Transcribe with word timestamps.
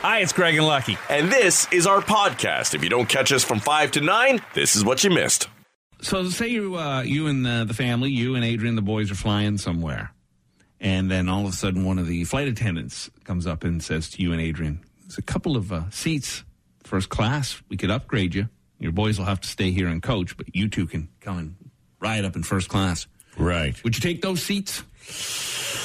Hi, 0.00 0.20
it's 0.20 0.32
Greg 0.32 0.54
and 0.54 0.64
Lucky. 0.64 0.96
And 1.10 1.30
this 1.30 1.66
is 1.72 1.84
our 1.84 2.00
podcast. 2.00 2.72
If 2.74 2.84
you 2.84 2.88
don't 2.88 3.08
catch 3.08 3.32
us 3.32 3.42
from 3.42 3.58
5 3.58 3.90
to 3.92 4.00
9, 4.00 4.40
this 4.54 4.76
is 4.76 4.84
what 4.84 5.02
you 5.02 5.10
missed. 5.10 5.48
So, 6.00 6.28
say 6.28 6.46
you, 6.46 6.76
uh, 6.76 7.02
you 7.02 7.26
and 7.26 7.44
the, 7.44 7.64
the 7.66 7.74
family, 7.74 8.10
you 8.10 8.36
and 8.36 8.44
Adrian, 8.44 8.76
the 8.76 8.82
boys 8.82 9.10
are 9.10 9.16
flying 9.16 9.58
somewhere, 9.58 10.12
and 10.78 11.10
then 11.10 11.28
all 11.28 11.44
of 11.46 11.52
a 11.52 11.56
sudden, 11.56 11.84
one 11.84 11.98
of 11.98 12.06
the 12.06 12.22
flight 12.22 12.46
attendants 12.46 13.10
comes 13.24 13.44
up 13.44 13.64
and 13.64 13.82
says 13.82 14.08
to 14.10 14.22
you 14.22 14.30
and 14.30 14.40
Adrian, 14.40 14.78
"There's 15.00 15.18
a 15.18 15.22
couple 15.22 15.56
of 15.56 15.72
uh, 15.72 15.90
seats, 15.90 16.44
first 16.84 17.08
class. 17.08 17.60
We 17.68 17.76
could 17.76 17.90
upgrade 17.90 18.36
you. 18.36 18.48
Your 18.78 18.92
boys 18.92 19.18
will 19.18 19.26
have 19.26 19.40
to 19.40 19.48
stay 19.48 19.72
here 19.72 19.88
and 19.88 20.00
coach, 20.00 20.36
but 20.36 20.54
you 20.54 20.68
two 20.68 20.86
can 20.86 21.08
come 21.20 21.38
and 21.38 21.56
ride 21.98 22.24
up 22.24 22.36
in 22.36 22.44
first 22.44 22.68
class." 22.68 23.08
Right. 23.36 23.82
Would 23.82 23.96
you 23.96 24.00
take 24.00 24.22
those 24.22 24.40
seats? 24.40 24.84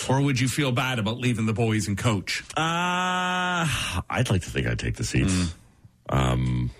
Or 0.09 0.21
would 0.21 0.39
you 0.39 0.47
feel 0.47 0.71
bad 0.71 0.99
about 0.99 1.17
leaving 1.17 1.45
the 1.45 1.53
boys 1.53 1.87
and 1.87 1.97
coach? 1.97 2.43
Uh, 2.57 3.67
I'd 4.09 4.29
like 4.29 4.41
to 4.43 4.49
think 4.49 4.67
I'd 4.67 4.79
take 4.79 4.95
the 4.95 5.03
seats. 5.03 5.31
Mm. 5.33 5.53
Um, 6.09 6.71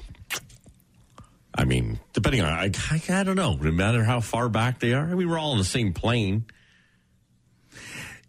I 1.56 1.66
mean, 1.66 2.00
depending 2.14 2.42
on, 2.42 2.50
I, 2.50 2.72
I, 2.92 3.02
I 3.10 3.24
don't 3.24 3.36
know. 3.36 3.54
No 3.54 3.72
matter 3.72 4.04
how 4.04 4.20
far 4.20 4.50
back 4.50 4.80
they 4.80 4.94
are, 4.94 5.06
I 5.06 5.14
mean, 5.16 5.30
we're 5.30 5.40
all 5.40 5.52
on 5.52 5.58
the 5.58 5.64
same 5.64 5.94
plane. 5.94 6.46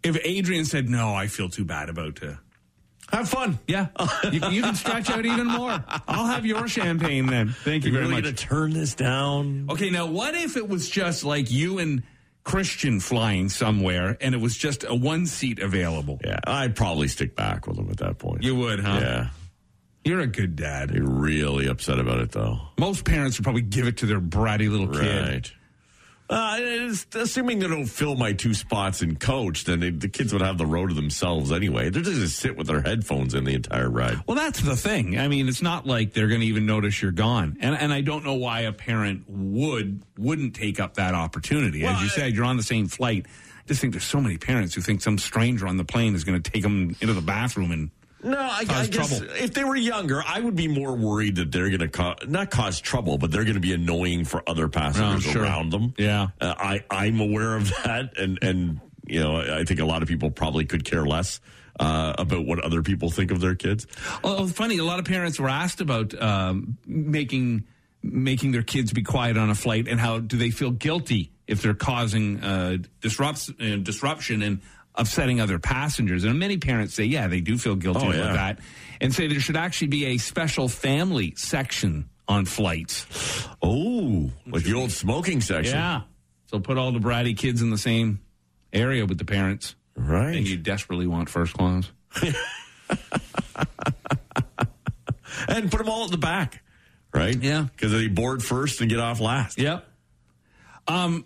If 0.03 0.17
Adrian 0.23 0.65
said, 0.65 0.89
no, 0.89 1.13
I 1.13 1.27
feel 1.27 1.49
too 1.49 1.65
bad 1.65 1.89
about 1.89 2.21
uh, 2.23 2.35
Have 3.11 3.27
fun. 3.27 3.57
Yeah, 3.67 3.87
you, 4.31 4.39
you 4.49 4.61
can 4.61 4.75
stretch 4.75 5.09
out 5.09 5.25
even 5.25 5.47
more. 5.47 5.83
I'll 6.07 6.27
have 6.27 6.45
your 6.45 6.67
champagne 6.67 7.25
then. 7.25 7.49
Thank 7.49 7.83
you 7.85 7.91
You're 7.91 8.01
very 8.01 8.11
really 8.11 8.21
much. 8.21 8.23
going 8.23 8.35
to 8.35 8.43
turn 8.43 8.73
this 8.73 8.93
down? 8.93 9.67
Okay, 9.71 9.89
now 9.89 10.05
what 10.05 10.35
if 10.35 10.57
it 10.57 10.69
was 10.69 10.87
just 10.89 11.23
like 11.23 11.49
you 11.51 11.79
and 11.79 12.03
Christian 12.45 12.99
flying 13.01 13.49
somewhere 13.49 14.17
and 14.21 14.33
it 14.33 14.39
was 14.39 14.55
just 14.55 14.85
a 14.87 14.95
one 14.95 15.25
seat 15.25 15.59
available? 15.59 16.19
Yeah, 16.23 16.39
I'd 16.45 16.75
probably 16.75 17.09
stick 17.09 17.35
back 17.35 17.67
with 17.67 17.77
him 17.77 17.89
at 17.89 17.97
that 17.97 18.19
point. 18.19 18.43
You 18.43 18.55
would, 18.55 18.79
huh? 18.79 18.99
Yeah. 19.01 19.29
You're 20.05 20.19
a 20.19 20.27
good 20.27 20.55
dad. 20.55 20.91
You're 20.91 21.09
really 21.09 21.67
upset 21.67 21.99
about 21.99 22.19
it, 22.19 22.31
though. 22.31 22.59
Most 22.77 23.03
parents 23.05 23.39
would 23.39 23.43
probably 23.43 23.63
give 23.63 23.87
it 23.87 23.97
to 23.97 24.05
their 24.05 24.21
bratty 24.21 24.69
little 24.69 24.87
kid. 24.87 25.29
Right. 25.29 25.51
Uh, 26.27 26.89
assuming 27.13 27.59
they 27.59 27.67
don't 27.67 27.85
fill 27.85 28.15
my 28.15 28.33
two 28.33 28.53
spots 28.55 29.03
in 29.03 29.15
coach, 29.15 29.65
then 29.65 29.79
they, 29.79 29.91
the 29.91 30.07
kids 30.09 30.33
would 30.33 30.41
have 30.41 30.57
the 30.57 30.65
row 30.65 30.87
to 30.87 30.93
themselves 30.93 31.51
anyway. 31.51 31.89
They're 31.89 32.01
just 32.01 32.15
gonna 32.17 32.27
sit 32.27 32.57
with 32.57 32.65
their 32.67 32.81
headphones 32.81 33.35
in 33.35 33.43
the 33.43 33.53
entire 33.53 33.89
ride. 33.89 34.17
Well, 34.27 34.35
that's 34.35 34.59
the 34.61 34.75
thing. 34.75 35.19
I 35.19 35.27
mean, 35.27 35.47
it's 35.47 35.61
not 35.61 35.85
like 35.85 36.13
they're 36.13 36.27
going 36.27 36.41
to 36.41 36.47
even 36.47 36.65
notice 36.65 36.99
you're 37.01 37.11
gone, 37.11 37.57
and 37.59 37.75
and 37.75 37.93
I 37.93 38.01
don't 38.01 38.23
know 38.25 38.33
why 38.33 38.61
a 38.61 38.73
parent 38.73 39.25
would 39.27 40.01
wouldn't 40.17 40.55
take 40.55 40.79
up 40.79 40.95
that 40.95 41.13
opportunity. 41.13 41.85
As 41.85 41.99
you 42.01 42.07
I- 42.07 42.09
said, 42.09 42.33
you're 42.33 42.45
on 42.45 42.57
the 42.57 42.63
same 42.63 42.87
flight. 42.87 43.27
I 43.27 43.67
just 43.67 43.81
think 43.81 43.93
there's 43.93 44.03
so 44.03 44.19
many 44.21 44.37
parents 44.37 44.73
who 44.75 44.81
think 44.81 45.01
some 45.01 45.17
stranger 45.19 45.67
on 45.67 45.77
the 45.77 45.85
plane 45.85 46.15
is 46.15 46.23
going 46.23 46.41
to 46.41 46.51
take 46.51 46.63
them 46.63 46.95
into 47.01 47.13
the 47.13 47.21
bathroom 47.21 47.71
and 47.71 47.89
No, 48.23 48.39
I, 48.39 48.65
I 48.67 48.87
guess 48.87 49.19
trouble. 49.19 49.33
if 49.35 49.53
they 49.53 49.63
were 49.63 49.75
younger, 49.75 50.23
I 50.25 50.39
would 50.39 50.55
be 50.55 50.67
more 50.67 50.95
worried 50.95 51.35
that 51.35 51.51
they're 51.51 51.67
going 51.69 51.81
to 51.81 51.87
co- 51.89 52.15
not 52.27 52.49
cause 52.49 52.79
trouble, 52.81 53.17
but 53.19 53.29
they're 53.31 53.43
going 53.43 53.53
to 53.55 53.59
be 53.59 53.73
annoying 53.73 54.25
for 54.25 54.41
other 54.47 54.67
passengers 54.67 55.27
Oh, 55.27 55.31
sure. 55.31 55.43
around 55.43 55.71
them. 55.71 55.93
Yeah. 55.97 56.27
uh, 56.41 56.55
I 56.57 56.83
I'm 56.89 57.19
aware 57.19 57.55
of 57.55 57.69
that, 57.83 58.17
and 58.17 58.39
and 58.41 58.79
you 59.05 59.19
know 59.19 59.37
I 59.37 59.63
think 59.65 59.79
a 59.79 59.85
lot 59.85 60.01
of 60.01 60.07
people 60.07 60.31
probably 60.31 60.65
could 60.65 60.83
care 60.85 61.05
less 61.05 61.39
uh, 61.79 62.13
about 62.17 62.45
what 62.47 62.59
other 62.61 62.81
people 62.81 63.11
think 63.11 63.29
of 63.31 63.41
their 63.41 63.53
kids. 63.55 63.85
Well, 64.23 64.47
funny. 64.47 64.77
A 64.79 64.83
lot 64.85 64.97
of 64.99 65.05
parents 65.05 65.39
were 65.39 65.49
asked 65.49 65.81
about 65.81 66.19
um, 66.19 66.77
making 66.87 67.65
making 68.01 68.51
their 68.53 68.63
kids 68.63 68.91
be 68.93 69.03
quiet 69.03 69.37
on 69.37 69.49
a 69.51 69.55
flight, 69.55 69.87
and 69.87 69.99
how 69.99 70.17
do 70.19 70.37
they 70.37 70.49
feel 70.49 70.71
guilty 70.71 71.31
if 71.47 71.61
they're 71.61 71.73
causing 71.75 72.41
uh, 72.43 72.77
disrupts 73.01 73.51
uh, 73.61 73.75
disruption 73.83 74.41
and 74.41 74.61
upsetting 74.97 75.39
other 75.41 75.59
passengers? 75.59 76.23
And 76.23 76.37
many 76.39 76.57
parents 76.57 76.93
say, 76.93 77.03
yeah, 77.05 77.27
they 77.27 77.41
do 77.41 77.57
feel 77.57 77.75
guilty 77.75 77.99
Oh, 78.05 78.09
about 78.09 78.17
yeah. 78.17 78.33
that, 78.33 78.59
and 79.01 79.13
say 79.13 79.27
there 79.27 79.39
should 79.39 79.57
actually 79.57 79.87
be 79.87 80.05
a 80.07 80.17
special 80.17 80.67
family 80.67 81.33
section 81.37 82.09
on 82.27 82.45
flights. 82.45 83.05
Oh, 83.61 84.31
like 84.47 84.63
the 84.63 84.73
old 84.73 84.91
smoking 84.91 85.41
section, 85.41 85.75
Yeah. 85.75 86.01
So 86.47 86.59
put 86.59 86.77
all 86.77 86.91
the 86.91 86.99
bratty 86.99 87.35
kids 87.37 87.61
in 87.61 87.69
the 87.69 87.77
same 87.77 88.19
area 88.73 89.05
with 89.05 89.17
the 89.17 89.25
parents, 89.25 89.75
right? 89.95 90.35
and 90.35 90.47
you 90.47 90.57
desperately 90.57 91.07
want 91.07 91.29
first 91.29 91.53
class. 91.53 91.89
and 95.47 95.69
put 95.71 95.77
them 95.79 95.89
all 95.89 96.05
at 96.05 96.11
the 96.11 96.17
back, 96.17 96.63
right? 97.13 97.35
Yeah. 97.41 97.67
because 97.71 97.91
they 97.91 98.07
board 98.07 98.43
first 98.43 98.81
and 98.81 98.89
get 98.89 98.99
off 98.99 99.19
last. 99.19 99.57
Yep. 99.59 99.85
Um, 100.87 101.25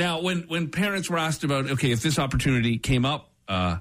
now, 0.00 0.20
when 0.20 0.42
when 0.48 0.70
parents 0.70 1.08
were 1.08 1.18
asked 1.18 1.44
about, 1.44 1.70
okay, 1.70 1.92
if 1.92 2.02
this 2.02 2.18
opportunity 2.18 2.78
came 2.78 3.04
up, 3.04 3.30
uh, 3.46 3.76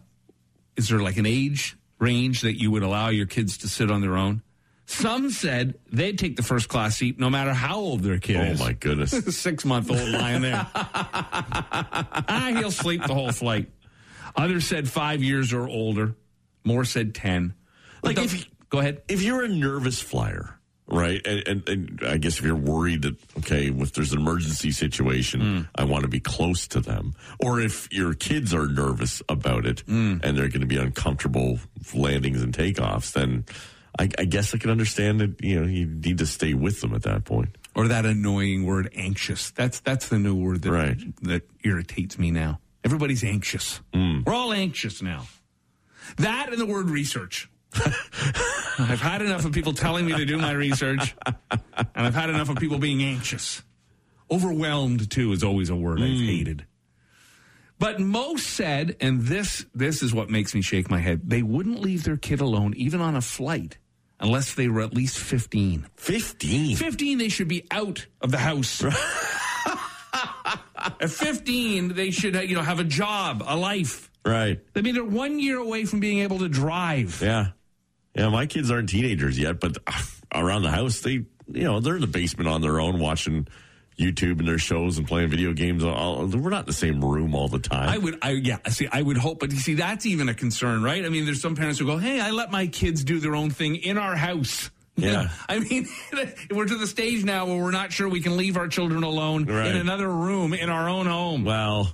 is 0.75 0.90
there 0.90 1.00
like 1.00 1.18
an 1.18 1.25
age 1.25 1.75
range 1.97 2.41
that 2.41 2.59
you 2.59 2.69
would 2.72 2.84
allow 2.84 3.09
your 3.09 3.25
kids 3.25 3.57
to 3.59 3.68
sit 3.68 3.90
on 3.90 4.02
their 4.02 4.16
own? 4.16 4.41
Some 4.85 5.30
said 5.30 5.75
they'd 5.91 6.18
take 6.18 6.35
the 6.35 6.44
first 6.44 6.68
class 6.68 6.97
seat 6.97 7.19
no 7.19 7.30
matter 7.30 7.53
how 7.53 7.75
old 7.78 8.02
their 8.02 8.18
kid 8.19 8.38
Oh 8.38 8.44
is. 8.44 8.59
my 8.59 8.74
goodness! 8.74 9.12
Six 9.38 9.63
month 9.66 9.90
old 9.91 10.09
lying 10.09 10.41
there. 10.41 10.68
ah, 10.75 12.51
he'll 12.57 12.72
sleep 12.72 13.03
the 13.06 13.13
whole 13.13 13.31
flight. 13.31 13.69
Others 14.36 14.66
said 14.66 14.90
five 14.90 15.24
years 15.24 15.53
or 15.53 15.68
older. 15.68 16.16
More 16.63 16.86
said 16.86 17.16
ten. 17.16 17.53
Like 18.03 18.16
But 18.18 18.25
if 18.25 18.47
go 18.69 18.80
ahead. 18.80 19.01
if 19.07 19.22
you're 19.22 19.44
a 19.44 19.47
nervous 19.47 20.01
flyer, 20.01 20.58
right, 20.89 21.22
and, 21.25 21.47
and, 21.47 21.69
and 21.69 22.00
I 22.05 22.17
guess 22.17 22.39
if 22.39 22.45
you're 22.45 22.55
worried 22.55 23.03
that 23.03 23.16
okay, 23.39 23.67
if 23.69 23.94
there's 23.94 24.11
an 24.13 24.19
emergency 24.19 24.72
situation, 24.72 25.41
hmm. 25.41 25.61
I 25.75 25.83
want 25.85 26.03
to 26.03 26.09
be 26.09 26.19
close 26.19 26.67
to 26.69 26.79
them, 26.81 27.13
or 27.39 27.59
if 27.59 27.91
your 27.91 28.13
kids 28.13 28.53
are 28.53 28.67
nervous 28.67 29.22
about 29.29 29.66
it 29.66 29.81
hmm. 29.81 30.17
and 30.23 30.38
they're 30.38 30.50
going 30.50 30.61
to 30.61 30.67
be 30.67 30.77
uncomfortable 30.77 31.59
landings 31.94 32.41
and 32.41 32.53
takeoffs, 32.53 33.13
then 33.13 33.45
I, 33.97 34.09
I 34.17 34.25
guess 34.25 34.53
I 34.53 34.57
can 34.57 34.69
understand 34.69 35.19
that 35.22 35.44
you 35.44 35.59
know 35.59 35.66
you 35.67 35.85
need 35.85 36.17
to 36.19 36.25
stay 36.25 36.53
with 36.53 36.81
them 36.81 36.94
at 36.94 37.03
that 37.03 37.25
point. 37.25 37.57
or 37.75 37.88
that 37.88 38.06
annoying 38.06 38.66
word 38.66 38.89
anxious. 38.95 39.51
That's 39.51 39.79
that's 39.79 40.09
the 40.09 40.19
new 40.19 40.35
word 40.35 40.61
that 40.63 40.71
Right. 40.71 40.97
that 41.23 41.44
irritates 41.63 42.17
me 42.19 42.31
now. 42.31 42.59
Everybody's 42.83 43.23
anxious. 43.23 43.81
Hmm. 43.94 44.21
We're 44.25 44.33
all 44.33 44.53
anxious 44.53 45.01
now. 45.01 45.27
That 46.17 46.50
and 46.51 46.59
the 46.59 46.66
word 46.66 46.89
research 46.89 47.50
i've 48.80 49.02
had 49.02 49.22
enough 49.22 49.46
of 49.46 49.52
people 49.52 49.74
telling 49.74 50.06
me 50.06 50.16
to 50.16 50.25
do 50.25 50.38
my 50.38 50.52
research 50.52 51.16
and 51.52 51.62
i've 51.96 52.16
had 52.16 52.30
enough 52.30 52.50
of 52.50 52.57
people 52.57 52.80
being 52.80 53.03
anxious 53.03 53.62
overwhelmed 54.31 55.09
too 55.09 55.31
is 55.31 55.44
always 55.44 55.69
a 55.69 55.75
word 55.75 56.00
i've 56.00 56.07
mm. 56.07 56.25
hated 56.25 56.66
but 57.78 58.00
most 58.00 58.47
said 58.47 58.96
and 59.00 59.22
this 59.22 59.66
this 59.75 60.02
is 60.02 60.13
what 60.13 60.30
makes 60.30 60.56
me 60.56 60.62
shake 60.62 60.90
my 60.90 61.00
head 61.00 61.22
they 61.30 61.44
wouldn't 61.44 61.80
leave 61.80 62.03
their 62.03 62.18
kid 62.18 62.41
alone 62.41 62.74
even 62.75 63.02
on 63.02 63.16
a 63.16 63.22
flight 63.22 63.78
unless 64.19 64.56
they 64.56 64.68
were 64.68 64.81
at 64.81 64.94
least 64.94 65.18
15 65.18 65.88
Fifteen. 65.96 66.75
15, 66.75 67.18
they 67.18 67.30
should 67.30 67.47
be 67.47 67.66
out 67.72 68.06
of 68.22 68.31
the 68.31 68.38
house. 68.38 68.84
At 70.75 71.09
15, 71.09 71.90
they 71.90 72.12
should 72.12 72.36
you 72.50 72.56
know 72.56 72.62
have 72.62 72.80
a 72.80 72.84
job, 72.84 73.44
a 73.46 73.56
life. 73.56 74.09
Right. 74.25 74.59
I 74.75 74.81
mean, 74.81 74.96
they're 74.96 75.03
one 75.03 75.40
year 75.40 75.57
away 75.57 75.86
from 75.86 76.00
being 76.00 76.19
able 76.19 76.40
to 76.40 76.50
drive. 76.50 77.22
Yeah. 77.22 77.47
Yeah, 78.15 78.29
my 78.29 78.45
kids 78.45 78.71
aren't 78.71 78.89
teenagers 78.89 79.37
yet, 79.37 79.59
but 79.59 79.77
around 80.33 80.63
the 80.63 80.71
house, 80.71 81.01
they, 81.01 81.11
you 81.11 81.63
know, 81.63 81.79
they're 81.79 81.95
in 81.95 82.01
the 82.01 82.07
basement 82.07 82.47
on 82.49 82.61
their 82.61 82.79
own 82.79 82.99
watching 82.99 83.47
YouTube 83.97 84.39
and 84.39 84.47
their 84.47 84.57
shows 84.57 84.97
and 84.97 85.05
playing 85.07 85.29
video 85.29 85.51
games. 85.53 85.83
All, 85.83 86.25
we're 86.25 86.49
not 86.49 86.61
in 86.61 86.65
the 86.67 86.73
same 86.73 87.03
room 87.03 87.35
all 87.35 87.47
the 87.49 87.59
time. 87.59 87.89
I 87.89 87.97
would, 87.97 88.17
I 88.21 88.31
yeah, 88.31 88.57
see, 88.69 88.87
I 88.91 89.01
would 89.01 89.17
hope, 89.17 89.39
but 89.39 89.51
you 89.51 89.57
see, 89.57 89.73
that's 89.75 90.05
even 90.05 90.29
a 90.29 90.33
concern, 90.33 90.81
right? 90.83 91.05
I 91.05 91.09
mean, 91.09 91.25
there's 91.25 91.41
some 91.41 91.55
parents 91.55 91.79
who 91.79 91.85
go, 91.85 91.97
"Hey, 91.97 92.19
I 92.21 92.31
let 92.31 92.49
my 92.49 92.67
kids 92.67 93.03
do 93.03 93.19
their 93.19 93.35
own 93.35 93.49
thing 93.49 93.75
in 93.75 93.97
our 93.97 94.15
house." 94.15 94.69
Yeah. 94.95 95.29
I 95.47 95.59
mean, 95.59 95.87
we're 96.51 96.65
to 96.65 96.75
the 96.75 96.85
stage 96.85 97.23
now 97.23 97.45
where 97.45 97.55
we're 97.63 97.71
not 97.71 97.93
sure 97.93 98.09
we 98.09 98.19
can 98.19 98.35
leave 98.35 98.57
our 98.57 98.67
children 98.67 99.03
alone 99.03 99.45
Right. 99.45 99.67
in 99.67 99.77
another 99.77 100.09
room 100.09 100.53
in 100.53 100.69
our 100.69 100.89
own 100.89 101.05
home. 101.05 101.45
well, 101.45 101.93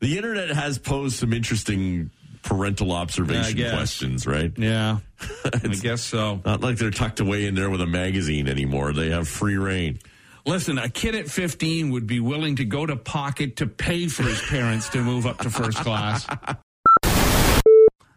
the 0.00 0.16
internet 0.16 0.48
has 0.50 0.76
posed 0.76 1.14
some 1.20 1.32
interesting 1.32 2.10
parental 2.42 2.92
observation 2.92 3.70
questions, 3.70 4.26
right? 4.26 4.52
yeah, 4.56 4.98
I 5.44 5.58
guess 5.68 6.02
so. 6.02 6.40
Not 6.44 6.60
like 6.60 6.76
they're 6.76 6.90
tucked 6.90 7.20
away 7.20 7.46
in 7.46 7.54
there 7.54 7.70
with 7.70 7.80
a 7.80 7.86
magazine 7.86 8.48
anymore. 8.48 8.92
They 8.92 9.10
have 9.10 9.28
free 9.28 9.56
rein. 9.56 9.98
Listen, 10.44 10.76
a 10.76 10.88
kid 10.88 11.14
at 11.14 11.28
15 11.28 11.90
would 11.90 12.06
be 12.06 12.18
willing 12.18 12.56
to 12.56 12.64
go 12.64 12.84
to 12.84 12.96
pocket 12.96 13.56
to 13.56 13.66
pay 13.66 14.08
for 14.08 14.24
his 14.24 14.42
parents 14.42 14.88
to 14.88 15.02
move 15.02 15.24
up 15.24 15.38
to 15.38 15.50
first 15.50 15.78
class. 15.78 16.26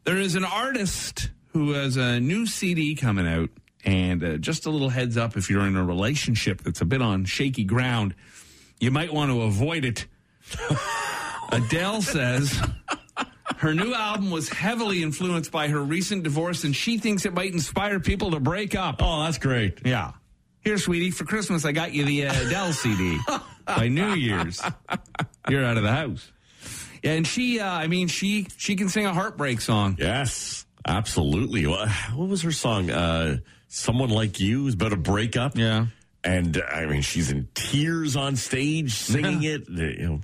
There 0.05 0.17
is 0.17 0.35
an 0.35 0.44
artist 0.44 1.29
who 1.53 1.71
has 1.71 1.97
a 1.97 2.19
new 2.19 2.45
CD 2.45 2.95
coming 2.95 3.27
out. 3.27 3.50
And 3.85 4.23
uh, 4.23 4.38
just 4.38 4.65
a 4.65 4.71
little 4.71 4.89
heads 4.89 5.15
up 5.15 5.38
if 5.38 5.50
you're 5.50 5.65
in 5.65 5.75
a 5.75 5.85
relationship 5.85 6.61
that's 6.61 6.81
a 6.81 6.85
bit 6.85 7.01
on 7.01 7.25
shaky 7.25 7.63
ground, 7.63 8.15
you 8.79 8.89
might 8.89 9.13
want 9.13 9.31
to 9.31 9.44
avoid 9.44 9.85
it. 9.85 10.07
Adele 11.51 12.01
says 12.01 12.59
her 13.65 13.73
new 13.73 13.95
album 13.95 14.29
was 14.29 14.47
heavily 14.47 15.01
influenced 15.01 15.51
by 15.51 15.67
her 15.69 15.81
recent 15.81 16.21
divorce, 16.21 16.63
and 16.65 16.75
she 16.75 17.00
thinks 17.00 17.25
it 17.25 17.33
might 17.33 17.51
inspire 17.51 18.00
people 18.00 18.31
to 18.31 18.39
break 18.39 18.75
up. 18.75 18.97
Oh, 19.00 19.23
that's 19.23 19.39
great. 19.39 19.79
Yeah. 19.83 20.12
Here, 20.62 20.77
sweetie, 20.77 21.09
for 21.09 21.25
Christmas, 21.25 21.65
I 21.65 21.71
got 21.71 21.91
you 21.91 22.06
the 22.06 22.27
uh, 22.27 22.45
Adele 22.45 22.73
CD. 22.73 23.17
By 23.65 23.88
New 23.88 24.13
Year's, 24.13 24.62
you're 25.50 25.65
out 25.65 25.77
of 25.77 25.83
the 25.83 25.91
house. 25.91 26.31
Yeah, 27.01 27.13
and 27.13 27.25
she, 27.25 27.59
uh, 27.59 27.67
I 27.67 27.88
mean, 27.88 28.07
she 28.07 28.45
she 28.57 28.75
can 28.75 28.89
sing 28.89 29.07
a 29.07 29.13
heartbreak 29.13 29.59
song. 29.62 29.95
Yes. 29.97 30.67
Absolutely. 30.88 31.63
What 31.65 31.89
was 32.15 32.44
her 32.44 32.51
song? 32.51 32.91
Uh, 32.91 33.38
Someone 33.67 34.09
Like 34.09 34.39
You 34.39 34.67
is 34.67 34.75
about 34.75 34.94
a 34.94 34.97
breakup. 34.97 35.57
Yeah. 35.57 35.88
And 36.23 36.62
I 36.71 36.85
mean, 36.85 37.01
she's 37.01 37.31
in 37.31 37.47
tears 37.56 38.15
on 38.15 38.35
stage 38.35 38.94
singing 38.94 39.41
it. 39.41 39.67
You 39.67 40.07
know, 40.07 40.21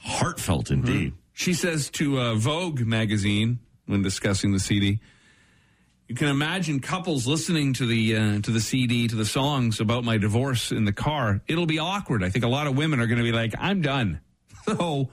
heartfelt 0.00 0.70
indeed. 0.70 1.12
She 1.34 1.52
says 1.52 1.90
to 1.90 2.18
uh, 2.20 2.34
Vogue 2.36 2.80
magazine 2.80 3.58
when 3.86 4.02
discussing 4.02 4.52
the 4.52 4.60
CD, 4.60 5.00
"You 6.08 6.14
can 6.14 6.28
imagine 6.28 6.78
couples 6.78 7.26
listening 7.26 7.72
to 7.74 7.86
the 7.86 8.16
uh, 8.16 8.40
to 8.40 8.50
the 8.52 8.60
CD 8.60 9.08
to 9.08 9.16
the 9.16 9.26
songs 9.26 9.80
about 9.80 10.04
my 10.04 10.16
divorce 10.16 10.70
in 10.70 10.84
the 10.84 10.92
car. 10.92 11.42
It'll 11.48 11.66
be 11.66 11.80
awkward. 11.80 12.22
I 12.22 12.30
think 12.30 12.44
a 12.44 12.48
lot 12.48 12.68
of 12.68 12.76
women 12.76 13.00
are 13.00 13.06
going 13.06 13.18
to 13.18 13.24
be 13.24 13.32
like, 13.32 13.52
"I'm 13.58 13.82
done." 13.82 14.20
So, 14.66 15.10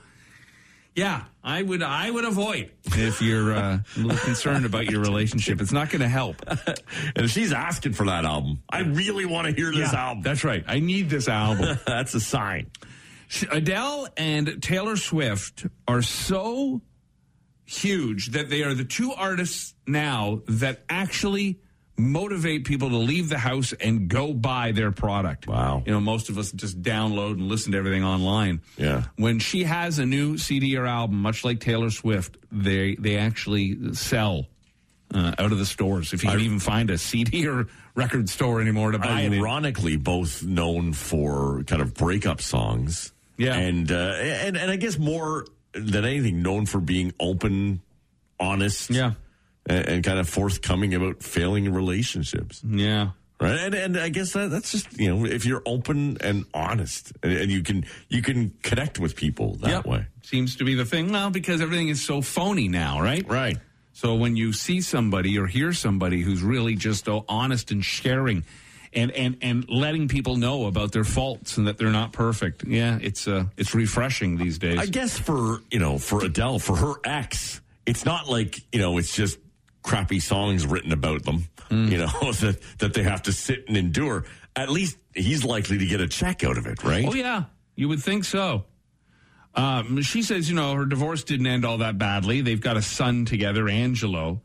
yeah, 0.96 1.26
I 1.44 1.62
would 1.62 1.84
I 1.84 2.10
would 2.10 2.24
avoid 2.24 2.72
if 2.86 3.22
you're 3.22 3.54
uh, 3.54 3.80
a 3.98 4.00
little 4.00 4.18
concerned 4.18 4.66
about 4.66 4.86
your 4.86 5.02
relationship. 5.02 5.60
It's 5.60 5.74
not 5.74 5.90
going 5.90 6.02
to 6.02 6.08
help. 6.08 6.38
And 7.16 7.30
she's 7.30 7.52
asking 7.52 7.94
for 7.94 8.06
that 8.06 8.24
album. 8.24 8.62
I 8.70 8.80
really 8.82 9.26
want 9.26 9.48
to 9.48 9.54
hear 9.54 9.72
this 9.72 9.94
album. 9.94 10.24
That's 10.24 10.46
right. 10.46 10.64
I 10.68 10.80
need 10.80 11.10
this 11.10 11.28
album. 11.28 11.80
That's 11.86 12.14
a 12.14 12.22
sign. 12.22 12.72
Adele 13.52 14.08
and 14.18 14.62
Taylor 14.62 14.98
Swift 14.98 15.66
are 15.88 16.02
so 16.02 16.82
huge 17.66 18.32
that 18.32 18.50
they 18.50 18.64
are 18.64 18.74
the 18.74 18.84
two 18.84 19.14
artists 19.14 19.74
now 19.88 20.42
that 20.48 20.84
actually 20.90 21.60
motivate 21.98 22.66
people 22.66 22.90
to 22.90 22.98
leave 22.98 23.30
the 23.30 23.38
house 23.38 23.74
and 23.74 24.08
go 24.08 24.34
buy 24.34 24.72
their 24.72 24.92
product. 24.92 25.48
Wow. 25.48 25.84
You 25.86 25.94
know, 25.94 26.00
most 26.00 26.30
of 26.30 26.38
us 26.38 26.52
just 26.52 26.82
download 26.82 27.34
and 27.34 27.48
listen 27.48 27.72
to 27.74 27.78
everything 27.78 28.04
online. 28.04 28.62
Yeah. 28.78 29.04
When 29.16 29.40
she 29.40 29.64
has 29.64 30.00
a 30.00 30.06
new 30.06 30.38
CD 30.38 30.76
or 30.78 30.86
album, 30.86 31.22
much 31.22 31.46
like 31.46 31.60
Taylor 31.60 31.90
Swift, 31.90 32.38
they 32.52 32.96
they 32.96 33.18
actually 33.18 33.94
sell 33.94 34.48
uh, 35.14 35.36
out 35.38 35.52
of 35.52 35.58
the 35.58 35.66
stores. 35.66 36.14
If 36.14 36.24
you 36.24 36.30
can 36.30 36.40
even 36.40 36.60
find 36.60 36.90
a 36.90 36.98
CD 36.98 37.48
or 37.48 37.68
record 37.96 38.30
store 38.30 38.62
anymore 38.62 38.92
to 38.92 39.00
buy 39.00 39.22
it. 39.22 39.34
Ironically, 39.34 39.98
both 39.98 40.44
known 40.44 40.94
for 40.94 41.64
kind 41.64 41.82
of 41.82 41.94
breakup 41.94 42.42
songs. 42.42 43.14
Yeah. 43.42 43.56
And, 43.56 43.92
uh, 43.92 44.16
and, 44.20 44.56
and 44.58 44.70
I 44.72 44.76
guess 44.76 44.98
more 44.98 45.46
than 45.74 46.06
anything, 46.06 46.42
known 46.42 46.66
for 46.66 46.80
being 46.80 47.14
open, 47.20 47.82
honest. 48.40 48.90
Yeah. 48.90 49.14
And, 49.66 49.88
and 49.90 50.04
kind 50.04 50.20
of 50.20 50.28
forthcoming 50.28 50.94
about 50.96 51.24
failing 51.24 51.72
relationships. 51.72 52.62
Yeah. 52.68 53.12
Right. 53.40 53.60
And, 53.60 53.74
and 53.76 53.98
I 53.98 54.10
guess 54.10 54.34
that, 54.34 54.52
that's 54.52 54.72
just, 54.72 55.00
you 55.00 55.14
know, 55.14 55.26
if 55.26 55.46
you're 55.46 55.64
open 55.66 56.18
and 56.22 56.46
honest 56.54 57.14
and, 57.24 57.34
and 57.34 57.52
you 57.52 57.64
can, 57.64 57.86
you 58.10 58.22
can 58.22 58.52
connect 58.62 59.00
with 59.00 59.16
people 59.16 59.56
that 59.62 59.70
Yep. 59.70 59.86
way. 59.86 60.06
Seems 60.22 60.58
to 60.58 60.64
be 60.64 60.76
the 60.76 60.86
thing. 60.86 61.12
Well, 61.12 61.32
because 61.32 61.62
everything 61.62 61.90
is 61.90 62.04
so 62.04 62.22
phony 62.22 62.68
now, 62.68 63.02
right? 63.02 63.28
Right. 63.28 63.58
So 63.94 64.16
when 64.16 64.36
you 64.36 64.54
see 64.54 64.82
somebody 64.82 65.38
or 65.40 65.48
hear 65.48 65.74
somebody 65.74 66.22
who's 66.22 66.42
really 66.42 66.76
just 66.76 67.08
honest 67.10 67.72
and 67.72 67.84
sharing 67.84 68.44
and, 68.94 69.12
and, 69.12 69.38
and 69.42 69.70
letting 69.70 70.08
people 70.08 70.36
know 70.36 70.66
about 70.66 70.92
their 70.92 71.04
faults 71.04 71.58
and 71.58 71.68
that 71.68 71.78
they're 71.78 71.92
not 71.92 72.12
perfect. 72.12 72.66
Yeah, 72.66 73.00
it's 73.02 73.28
uh, 73.28 73.46
it's 73.58 73.74
refreshing 73.74 74.38
these 74.38 74.58
days. 74.58 74.80
I 74.80 74.86
guess 74.86 75.18
for 75.18 75.62
you 75.72 75.80
know 75.80 75.98
for 75.98 76.24
Adele 76.24 76.60
for 76.60 76.76
her 76.76 76.94
ex, 77.04 77.62
it's 77.86 78.06
not 78.06 78.28
like 78.30 78.60
you 78.72 78.80
know 78.80 78.98
it's 78.98 79.16
just 79.16 79.40
crappy 79.82 80.20
songs 80.20 80.66
written 80.66 80.92
about 80.92 81.24
them. 81.24 81.46
You 81.70 81.98
know 82.00 82.08
that 82.42 82.60
that 82.80 82.94
they 82.94 83.04
have 83.04 83.24
to 83.24 83.34
sit 83.34 83.68
and 83.68 83.78
endure. 83.78 84.26
At 84.56 84.70
least 84.70 84.98
he's 85.14 85.46
likely 85.46 85.78
to 85.78 85.86
get 85.86 86.02
a 86.02 86.08
check 86.08 86.44
out 86.44 86.58
of 86.58 86.68
it, 86.68 86.84
right? 86.84 87.06
Oh 87.08 87.14
yeah, 87.14 87.46
you 87.76 87.88
would 87.88 88.04
think 88.04 88.26
so. 88.26 88.66
Um, 89.54 90.02
she 90.02 90.22
says, 90.22 90.50
you 90.50 90.56
know, 90.56 90.74
her 90.76 90.86
divorce 90.86 91.24
didn't 91.24 91.48
end 91.48 91.66
all 91.66 91.80
that 91.80 91.98
badly. 91.98 92.42
They've 92.42 92.62
got 92.62 92.78
a 92.78 92.82
son 92.82 93.26
together, 93.26 93.68
Angelo. 93.68 94.42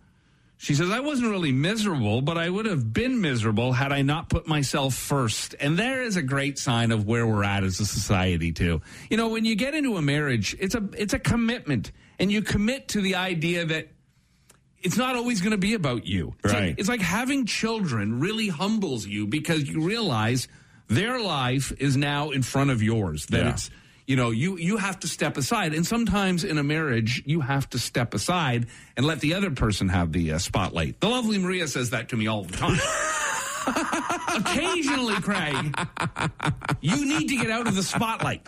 She 0.59 0.75
says, 0.75 0.91
I 0.91 1.01
wasn't 1.01 1.31
really 1.31 1.53
miserable, 1.53 2.23
but 2.23 2.39
I 2.39 2.49
would 2.49 2.65
have 2.65 2.93
been 2.93 3.21
miserable 3.21 3.73
had 3.75 3.93
I 3.93 4.01
not 4.03 4.31
put 4.31 4.47
myself 4.47 4.95
first. 4.95 5.55
And 5.61 5.79
there 5.79 6.03
is 6.03 6.17
a 6.17 6.23
great 6.23 6.59
sign 6.59 6.93
of 6.93 7.07
where 7.07 7.27
we're 7.27 7.45
at 7.45 7.63
as 7.63 7.79
a 7.79 7.85
society, 7.85 8.53
too. 8.53 8.81
You 9.11 9.19
know, 9.19 9.29
when 9.29 9.45
you 9.45 9.55
get 9.55 9.75
into 9.75 9.97
a 9.97 10.03
marriage, 10.03 10.57
it's 10.59 10.75
a 10.75 10.83
it's 10.97 11.13
a 11.13 11.19
commitment, 11.19 11.93
and 12.19 12.33
you 12.33 12.41
commit 12.41 12.89
to 12.89 13.03
the 13.03 13.17
idea 13.17 13.67
that 13.67 13.89
it's 14.81 14.97
not 14.97 15.15
always 15.15 15.41
going 15.41 15.51
to 15.51 15.59
be 15.59 15.75
about 15.75 16.07
you. 16.07 16.35
It's 16.45 16.53
Right. 16.55 16.69
Like, 16.69 16.79
it's 16.79 16.89
like 16.89 17.01
having 17.01 17.45
children 17.45 18.19
really 18.21 18.49
humbles 18.49 19.07
you 19.07 19.27
because 19.27 19.69
you 19.69 19.83
realize 19.83 20.49
their 20.89 21.21
life 21.21 21.73
is 21.79 21.97
now 21.97 22.31
in 22.31 22.43
front 22.43 22.71
of 22.71 22.83
yours. 22.83 23.27
That 23.27 23.45
Yeah. 23.45 23.51
it's 23.51 23.71
you 24.07 24.17
know 24.17 24.31
you 24.31 24.57
you 24.57 24.77
have 24.77 25.01
to 25.01 25.09
step 25.09 25.37
aside, 25.37 25.75
and 25.75 25.87
sometimes 25.87 26.45
in 26.45 26.59
a 26.59 26.63
marriage 26.63 27.23
you 27.27 27.41
have 27.41 27.69
to 27.71 27.79
step 27.79 28.15
aside 28.15 28.67
and 28.97 29.07
let 29.07 29.21
the 29.21 29.35
other 29.35 29.51
person 29.51 29.89
have 29.89 30.13
the 30.13 30.33
uh, 30.33 30.39
spotlight. 30.39 31.01
The 31.01 31.09
lovely 31.09 31.39
Maria 31.39 31.69
says 31.69 31.91
that 31.91 32.11
to 32.11 32.17
me 32.17 32.27
all 32.27 32.45
the 32.45 32.57
time. 32.57 32.79
Occasionally, 34.37 35.15
Craig, 35.17 35.75
you 36.81 37.05
need 37.05 37.29
to 37.29 37.37
get 37.37 37.51
out 37.51 37.67
of 37.67 37.75
the 37.75 37.83
spotlight. 37.83 38.47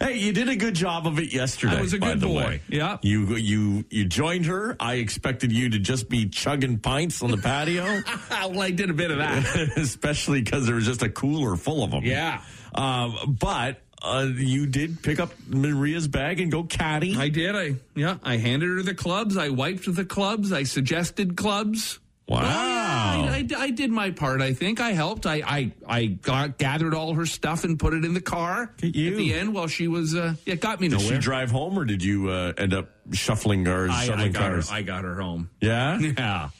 Hey, 0.00 0.18
you 0.18 0.32
did 0.32 0.48
a 0.48 0.56
good 0.56 0.74
job 0.74 1.06
of 1.06 1.18
it 1.18 1.32
yesterday. 1.32 1.76
I 1.76 1.80
was 1.80 1.92
a 1.92 1.98
good 1.98 2.20
boy. 2.20 2.60
Yeah. 2.68 2.98
You 3.02 3.36
you 3.36 3.84
you 3.90 4.04
joined 4.04 4.46
her. 4.46 4.76
I 4.78 4.94
expected 4.94 5.52
you 5.52 5.70
to 5.70 5.78
just 5.78 6.08
be 6.08 6.28
chugging 6.28 6.78
pints 6.78 7.22
on 7.22 7.30
the 7.30 7.38
patio, 7.38 7.84
well, 8.30 8.60
I 8.60 8.70
did 8.70 8.90
a 8.90 8.94
bit 8.94 9.10
of 9.10 9.18
that. 9.18 9.72
especially 9.76 10.42
because 10.42 10.66
there 10.66 10.74
was 10.74 10.86
just 10.86 11.02
a 11.02 11.08
cooler 11.08 11.56
full 11.56 11.82
of 11.82 11.90
them. 11.90 12.04
Yeah. 12.04 12.42
Um, 12.74 13.36
but 13.40 13.80
uh, 14.02 14.26
you 14.34 14.66
did 14.66 15.02
pick 15.02 15.18
up 15.20 15.32
Maria's 15.48 16.08
bag 16.08 16.40
and 16.40 16.50
go 16.52 16.62
caddy. 16.64 17.16
I 17.16 17.28
did. 17.28 17.54
I 17.56 17.74
yeah. 17.94 18.18
I 18.22 18.36
handed 18.36 18.68
her 18.68 18.82
the 18.82 18.94
clubs. 18.94 19.36
I 19.36 19.48
wiped 19.50 19.92
the 19.94 20.04
clubs. 20.04 20.52
I 20.52 20.62
suggested 20.64 21.36
clubs. 21.36 21.98
Wow. 22.28 22.42
Yeah, 22.42 23.32
I, 23.32 23.46
I- 23.56 23.62
I 23.62 23.70
did 23.70 23.90
my 23.90 24.10
part. 24.10 24.42
I 24.42 24.52
think 24.52 24.80
I 24.80 24.90
helped. 24.92 25.24
I 25.26 25.36
I, 25.46 25.72
I 25.86 26.04
got, 26.06 26.58
gathered 26.58 26.92
all 26.94 27.14
her 27.14 27.24
stuff 27.26 27.64
and 27.64 27.78
put 27.78 27.94
it 27.94 28.04
in 28.04 28.12
the 28.12 28.20
car 28.20 28.64
at 28.82 28.92
the 28.92 29.32
end 29.34 29.54
while 29.54 29.66
she 29.66 29.88
was. 29.88 30.14
Uh, 30.14 30.34
yeah, 30.44 30.52
it 30.54 30.60
got 30.60 30.78
me 30.80 30.88
Did 30.88 30.98
nowhere. 31.00 31.14
she 31.16 31.18
drive 31.20 31.50
home, 31.50 31.78
or 31.78 31.84
did 31.86 32.02
you 32.02 32.28
uh, 32.28 32.52
end 32.58 32.74
up 32.74 32.90
shuffling 33.12 33.64
cars? 33.64 33.90
I, 33.92 34.02
I 34.02 34.06
shuttling 34.06 34.32
got 34.32 34.52
her. 34.52 34.62
I 34.70 34.82
got 34.82 35.04
her 35.04 35.20
home. 35.20 35.48
yeah. 35.60 35.98
Yeah. 36.18 36.50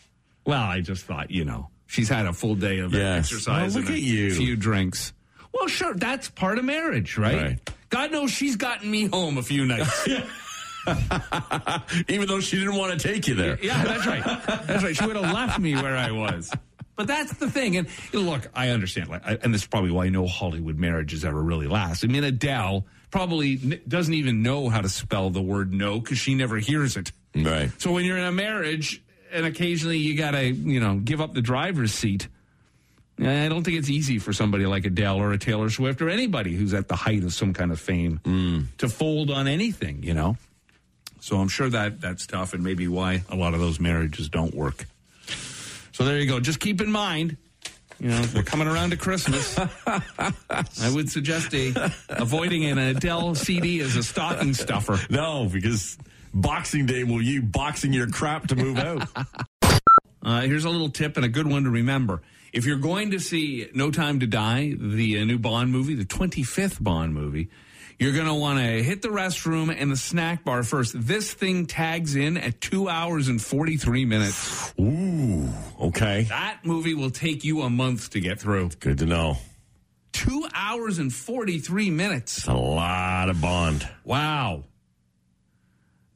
Well, 0.47 0.63
I 0.63 0.81
just 0.81 1.05
thought 1.05 1.31
you 1.31 1.45
know 1.45 1.69
she's 1.87 2.09
had 2.09 2.25
a 2.25 2.33
full 2.33 2.55
day 2.55 2.79
of 2.79 2.95
Yes. 2.95 3.27
exercise 3.27 3.77
look 3.77 3.85
and 3.87 3.95
a 3.95 3.99
at 3.99 4.03
you. 4.03 4.35
few 4.35 4.57
drinks. 4.57 5.13
Well, 5.53 5.69
sure, 5.69 5.95
that's 5.95 6.29
part 6.29 6.59
of 6.59 6.65
marriage, 6.65 7.19
right? 7.19 7.43
Right. 7.43 7.71
God 7.91 8.13
knows 8.13 8.31
she's 8.31 8.57
gotten 8.57 8.91
me 8.91 9.07
home 9.07 9.39
a 9.39 9.43
few 9.43 9.65
nights. 9.65 10.07
Even 12.09 12.29
though 12.29 12.41
she 12.41 12.59
didn't 12.59 12.77
want 12.77 12.99
to 12.99 13.09
take 13.09 13.29
you 13.29 13.35
there. 13.35 13.59
Yeah, 13.63 13.83
that's 13.85 14.07
right. 14.07 14.25
That's 14.67 14.83
right. 14.83 14.97
She 14.97 15.07
would 15.07 15.17
have 15.17 15.33
left 15.35 15.59
me 15.59 15.75
where 15.75 15.97
I 15.97 16.11
was. 16.11 16.51
But 16.97 17.07
that's 17.07 17.33
the 17.35 17.51
thing. 17.51 17.77
And 17.77 17.89
look, 18.13 18.49
I 18.55 18.71
understand. 18.71 19.09
Like, 19.09 19.25
I, 19.27 19.39
and 19.43 19.55
this 19.55 19.63
is 19.63 19.67
probably 19.69 19.91
why 19.91 20.09
no 20.09 20.27
Hollywood 20.27 20.79
marriages 20.79 21.25
ever 21.25 21.41
really 21.41 21.69
last. 21.69 22.05
I 22.05 22.09
mean, 22.09 22.25
Adele 22.25 22.87
probably 23.11 23.53
n- 23.63 23.81
doesn't 23.87 24.15
even 24.15 24.43
know 24.43 24.69
how 24.69 24.81
to 24.81 24.89
spell 24.89 25.31
the 25.31 25.43
word 25.43 25.73
no 25.73 26.01
because 26.01 26.19
she 26.19 26.35
never 26.35 26.59
hears 26.59 26.97
it. 26.97 27.13
Right. 27.37 27.71
So 27.79 27.93
when 27.93 28.05
you're 28.05 28.19
in 28.19 28.25
a 28.25 28.33
marriage 28.33 29.03
and 29.31 29.47
occasionally 29.47 29.99
you 29.99 30.17
got 30.17 30.33
to, 30.33 30.45
you 30.51 30.81
know, 30.81 30.97
give 30.97 31.21
up 31.21 31.35
the 31.35 31.43
driver's 31.43 31.93
seat, 31.95 32.27
I 33.21 33.49
don't 33.49 33.65
think 33.65 33.79
it's 33.79 33.91
easy 33.91 34.19
for 34.19 34.33
somebody 34.33 34.65
like 34.67 34.85
Adele 34.87 35.17
or 35.17 35.33
a 35.33 35.39
Taylor 35.39 35.71
Swift 35.71 36.01
or 36.01 36.09
anybody 36.09 36.55
who's 36.55 36.73
at 36.75 36.87
the 36.89 36.97
height 36.97 37.25
of 37.25 37.33
some 37.33 37.53
kind 37.53 37.73
of 37.73 37.81
fame 37.81 38.69
to 38.79 38.89
fold 38.89 39.31
on 39.31 39.49
anything, 39.49 40.03
you 40.03 40.15
know? 40.15 40.37
So 41.21 41.37
I'm 41.39 41.49
sure 41.49 41.69
that 41.69 42.01
that's 42.01 42.27
tough 42.27 42.55
and 42.55 42.63
maybe 42.63 42.87
why 42.87 43.23
a 43.29 43.35
lot 43.37 43.55
of 43.55 43.61
those 43.61 43.81
marriages 43.81 44.29
don't 44.29 44.55
work. 44.55 44.87
So 45.93 46.05
there 46.05 46.19
you 46.19 46.27
go. 46.29 46.39
Just 46.39 46.61
keep 46.61 46.81
in 46.81 46.93
mind, 46.93 47.37
you 47.99 48.09
know, 48.11 48.25
we're 48.35 48.45
coming 48.45 48.69
around 48.69 48.91
to 48.91 48.97
Christmas. 48.97 49.59
I 49.87 50.91
would 50.95 51.11
suggest 51.11 51.53
a 51.55 51.93
avoiding 52.09 52.65
an 52.67 52.79
Adele 52.79 53.35
CD 53.35 53.81
as 53.81 53.97
a 53.97 54.03
stocking 54.05 54.55
stuffer. 54.55 54.97
No, 55.11 55.49
because 55.53 55.99
Boxing 56.33 56.87
Day 56.87 57.03
will 57.03 57.21
you 57.21 57.43
boxing 57.43 57.93
your 57.93 58.07
crap 58.09 58.47
to 58.49 58.57
move 58.57 58.79
out. 58.79 59.09
Uh, 60.21 60.41
here's 60.41 60.65
a 60.65 60.69
little 60.71 60.91
tip 60.91 61.17
and 61.17 61.25
a 61.25 61.29
good 61.29 61.47
one 61.47 61.63
to 61.63 61.71
remember. 61.71 62.21
If 62.53 62.65
you're 62.65 62.79
going 62.79 63.11
to 63.13 63.21
see 63.21 63.69
No 63.75 63.91
Time 63.91 64.21
to 64.21 64.27
Die, 64.27 64.75
the 64.79 65.21
uh, 65.21 65.25
new 65.25 65.39
Bond 65.39 65.71
movie, 65.71 65.95
the 65.95 66.05
25th 66.05 66.83
Bond 66.83 67.15
movie, 67.15 67.51
you're 67.99 68.13
going 68.13 68.27
to 68.27 68.35
want 68.35 68.61
to 68.61 68.83
hit 68.83 69.03
the 69.03 69.09
restroom 69.09 69.75
and 69.77 69.91
the 69.91 69.97
snack 69.97 70.45
bar 70.45 70.63
first. 70.63 70.95
This 70.97 71.33
thing 71.33 71.67
tags 71.67 72.15
in 72.15 72.37
at 72.37 72.61
two 72.61 72.89
hours 72.89 73.29
and 73.29 73.43
43 73.43 74.05
minutes. 74.05 74.73
Ooh, 74.81 75.49
okay. 75.81 76.23
That 76.29 76.61
movie 76.65 76.95
will 76.95 77.11
take 77.11 77.45
you 77.45 77.63
a 77.63 77.71
month 77.71 78.11
to 78.11 78.21
get 78.21 78.41
through. 78.41 78.71
Good 78.79 78.99
to 78.99 79.07
know. 79.07 79.39
Two 80.13 80.47
hours 80.55 80.99
and 80.99 81.13
43 81.13 81.91
minutes. 81.91 82.39
It's 82.39 82.47
a 82.47 82.55
lot 82.55 83.29
of 83.29 83.41
Bond. 83.41 83.89
Wow. 84.05 84.65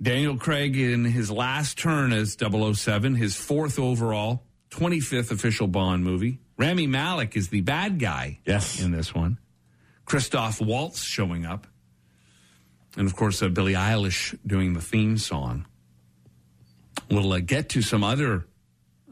Daniel 0.01 0.37
Craig 0.37 0.77
in 0.77 1.05
his 1.05 1.31
last 1.31 1.79
turn 1.79 2.12
as 2.12 2.37
007, 2.37 3.15
his 3.15 3.37
fourth 3.37 3.79
overall, 3.79 4.43
25th 4.73 5.31
official 5.31 5.67
Bond 5.67 6.02
movie. 6.05 6.38
Rami 6.57 6.87
Malek 6.87 7.37
is 7.37 7.49
the 7.49 7.61
bad 7.61 7.99
guy 7.99 8.38
Yes. 8.47 8.81
in 8.81 8.91
this 8.93 9.14
one. 9.14 9.38
Christoph 10.05 10.61
Waltz 10.61 11.02
showing 11.02 11.45
up. 11.47 11.67
And 12.97 13.07
of 13.07 13.17
course, 13.17 13.43
uh, 13.43 13.49
Billie 13.49 13.75
Eilish 13.75 14.37
doing 14.47 14.75
the 14.75 14.81
theme 14.81 15.17
song. 15.19 15.67
we'll 17.11 17.33
uh, 17.33 17.41
get 17.41 17.69
to 17.71 17.83
some 17.83 18.05
other 18.05 18.47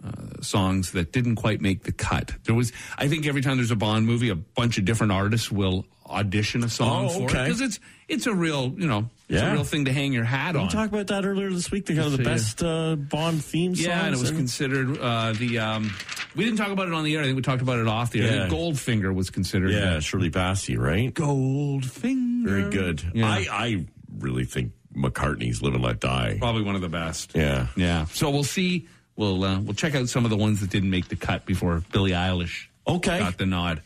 uh, 0.05 0.41
songs 0.43 0.93
that 0.93 1.13
didn't 1.13 1.37
quite 1.37 1.61
make 1.61 1.83
the 1.85 1.93
cut. 1.93 2.33
There 2.45 2.55
was, 2.55 2.73
I 2.99 3.09
think, 3.09 3.27
every 3.27 3.43
time 3.43 3.57
there's 3.57 3.71
a 3.71 3.77
Bond 3.77 4.07
movie, 4.07 4.29
a 4.31 4.35
bunch 4.35 4.79
of 4.79 4.85
different 4.85 5.13
artists 5.13 5.51
will 5.51 5.87
audition 6.07 6.65
a 6.65 6.69
song 6.69 7.07
Oh, 7.07 7.09
for 7.11 7.25
it 7.25 7.27
because 7.29 7.61
it's 7.61 7.79
it's 8.09 8.27
a 8.27 8.35
real, 8.35 8.75
you 8.77 8.87
know, 8.87 9.09
it's 9.31 9.41
Yeah. 9.41 9.51
a 9.51 9.53
real 9.55 9.65
thing 9.65 9.85
to 9.87 9.93
hang 9.93 10.13
your 10.13 10.25
hat 10.25 10.55
We 10.55 10.61
on. 10.61 10.67
We 10.67 10.73
talked 10.73 10.93
about 10.93 11.07
that 11.07 11.25
earlier 11.25 11.51
this 11.51 11.71
week. 11.71 11.87
They 11.87 11.95
got 11.95 12.11
the 12.11 12.19
best 12.23 12.63
uh, 12.63 12.97
Bond 12.97 13.43
theme 13.45 13.75
songs. 13.75 13.87
Yeah, 13.87 14.05
and 14.07 14.15
it 14.15 14.21
was 14.21 14.31
considered 14.33 14.99
uh, 14.99 15.33
the. 15.33 15.59
Um, 15.61 15.95
we 16.37 16.45
didn't 16.45 16.59
talk 16.59 16.71
about 16.71 16.89
it 16.89 16.95
on 16.95 17.05
the 17.05 17.15
air. 17.15 17.23
I 17.23 17.25
think 17.25 17.37
we 17.37 17.43
talked 17.43 17.63
about 17.63 17.79
it 17.79 17.87
off 17.89 18.11
the 18.11 18.23
air. 18.23 18.29
I 18.31 18.35
Yeah. 18.35 18.49
think 18.49 18.55
Goldfinger 18.55 19.15
was 19.15 19.31
considered. 19.31 19.71
yeah, 19.73 20.01
Shirley 20.01 20.31
Bassey, 20.31 20.77
right? 20.79 21.15
Goldfinger. 21.15 22.45
Very 22.45 22.71
good. 22.71 23.03
I, 23.17 23.47
I 23.51 23.87
really 24.19 24.45
think 24.45 24.73
McCartney's 24.95 25.63
"Live 25.63 25.75
and 25.75 25.83
Let 25.83 26.01
Die." 26.01 26.37
Probably 26.41 26.63
one 26.63 26.75
of 26.75 26.81
the 26.81 26.89
best. 26.89 27.33
Yeah. 27.35 27.69
Yeah. 27.77 28.05
So 28.07 28.31
we'll 28.31 28.45
see. 28.45 28.89
We'll 29.17 29.45
uh, 29.45 29.61
we'll 29.61 29.75
check 29.75 29.95
out 29.95 30.09
some 30.09 30.25
of 30.25 30.31
the 30.31 30.37
ones 30.37 30.61
that 30.61 30.71
didn't 30.71 30.91
make 30.91 31.09
the 31.09 31.17
cut 31.17 31.47
before 31.47 31.83
Billie 31.93 32.13
Eilish 32.13 32.67
Okay. 32.87 33.19
got 33.19 33.37
the 33.39 33.47
nod. 33.47 33.83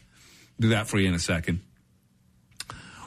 Do 0.60 0.68
that 0.70 0.86
for 0.86 0.98
you 0.98 1.08
in 1.08 1.14
a 1.14 1.18
second. 1.18 1.60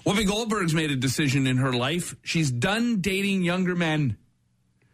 Whoopi 0.08 0.26
Goldberg's 0.26 0.74
made 0.74 0.90
a 0.90 0.96
decision 0.96 1.46
in 1.48 1.58
her 1.58 1.74
life. 1.74 2.16
She's 2.24 2.50
done 2.50 3.02
dating 3.02 3.42
younger 3.42 3.76
men. 3.76 4.16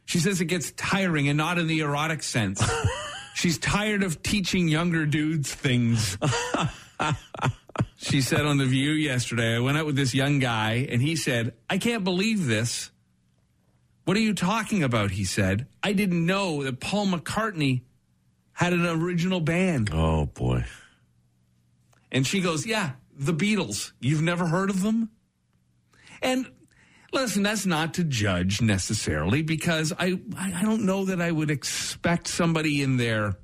She 0.05 0.17
says 0.17 0.41
it 0.41 0.45
gets 0.45 0.71
tiring 0.71 1.29
and 1.29 1.37
not 1.37 1.59
in 1.59 1.67
the 1.67 1.81
erotic 1.81 2.23
sense. 2.23 2.67
She's 3.35 3.59
tired 3.59 4.01
of 4.01 4.23
teaching 4.23 4.67
younger 4.67 5.05
dudes 5.05 5.53
things. 5.53 6.17
she 7.97 8.21
said 8.21 8.47
on 8.47 8.57
The 8.57 8.65
View 8.65 8.89
yesterday, 8.93 9.55
I 9.55 9.59
went 9.59 9.77
out 9.77 9.85
with 9.85 9.95
this 9.95 10.15
young 10.15 10.39
guy 10.39 10.87
and 10.89 10.99
he 10.99 11.15
said, 11.15 11.53
I 11.69 11.77
can't 11.77 12.03
believe 12.03 12.47
this. 12.47 12.89
What 14.05 14.17
are 14.17 14.21
you 14.21 14.33
talking 14.33 14.81
about? 14.81 15.11
He 15.11 15.25
said, 15.25 15.67
I 15.83 15.93
didn't 15.93 16.25
know 16.25 16.63
that 16.63 16.79
Paul 16.79 17.05
McCartney 17.05 17.81
had 18.53 18.73
an 18.73 18.87
original 18.87 19.41
band. 19.41 19.91
Oh 19.93 20.25
boy. 20.25 20.65
And 22.11 22.25
she 22.25 22.41
goes, 22.41 22.65
Yeah, 22.65 22.93
the 23.17 23.33
Beatles. 23.33 23.91
You've 23.99 24.21
never 24.21 24.47
heard 24.47 24.69
of 24.69 24.81
them? 24.81 25.09
And 26.21 26.49
listen, 27.11 27.43
that's 27.43 27.65
not 27.65 27.95
to 27.95 28.03
judge 28.03 28.61
necessarily 28.61 29.41
because 29.41 29.93
I, 29.97 30.19
I 30.37 30.61
don't 30.61 30.85
know 30.85 31.05
that 31.05 31.21
I 31.21 31.31
would 31.31 31.51
expect 31.51 32.27
somebody 32.27 32.81
in 32.81 32.97
their 32.97 33.35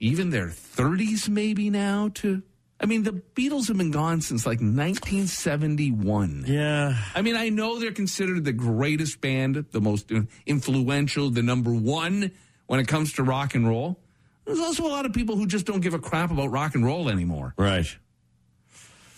even 0.00 0.30
their 0.30 0.48
30s 0.48 1.28
maybe 1.28 1.70
now 1.70 2.08
to 2.14 2.42
I 2.80 2.86
mean 2.86 3.04
the 3.04 3.12
Beatles 3.12 3.68
have 3.68 3.76
been 3.76 3.92
gone 3.92 4.20
since 4.20 4.44
like 4.44 4.58
1971. 4.58 6.44
Yeah. 6.48 6.96
I 7.14 7.22
mean, 7.22 7.36
I 7.36 7.48
know 7.48 7.78
they're 7.78 7.92
considered 7.92 8.44
the 8.44 8.52
greatest 8.52 9.20
band, 9.20 9.66
the 9.70 9.80
most 9.80 10.10
influential, 10.46 11.30
the 11.30 11.42
number 11.42 11.72
one 11.72 12.32
when 12.66 12.80
it 12.80 12.88
comes 12.88 13.12
to 13.14 13.22
rock 13.22 13.54
and 13.54 13.68
roll. 13.68 14.00
There's 14.44 14.58
also 14.58 14.84
a 14.84 14.88
lot 14.88 15.06
of 15.06 15.12
people 15.12 15.36
who 15.36 15.46
just 15.46 15.66
don't 15.66 15.80
give 15.80 15.94
a 15.94 16.00
crap 16.00 16.32
about 16.32 16.50
rock 16.50 16.74
and 16.74 16.84
roll 16.84 17.08
anymore. 17.08 17.54
Right. 17.56 17.86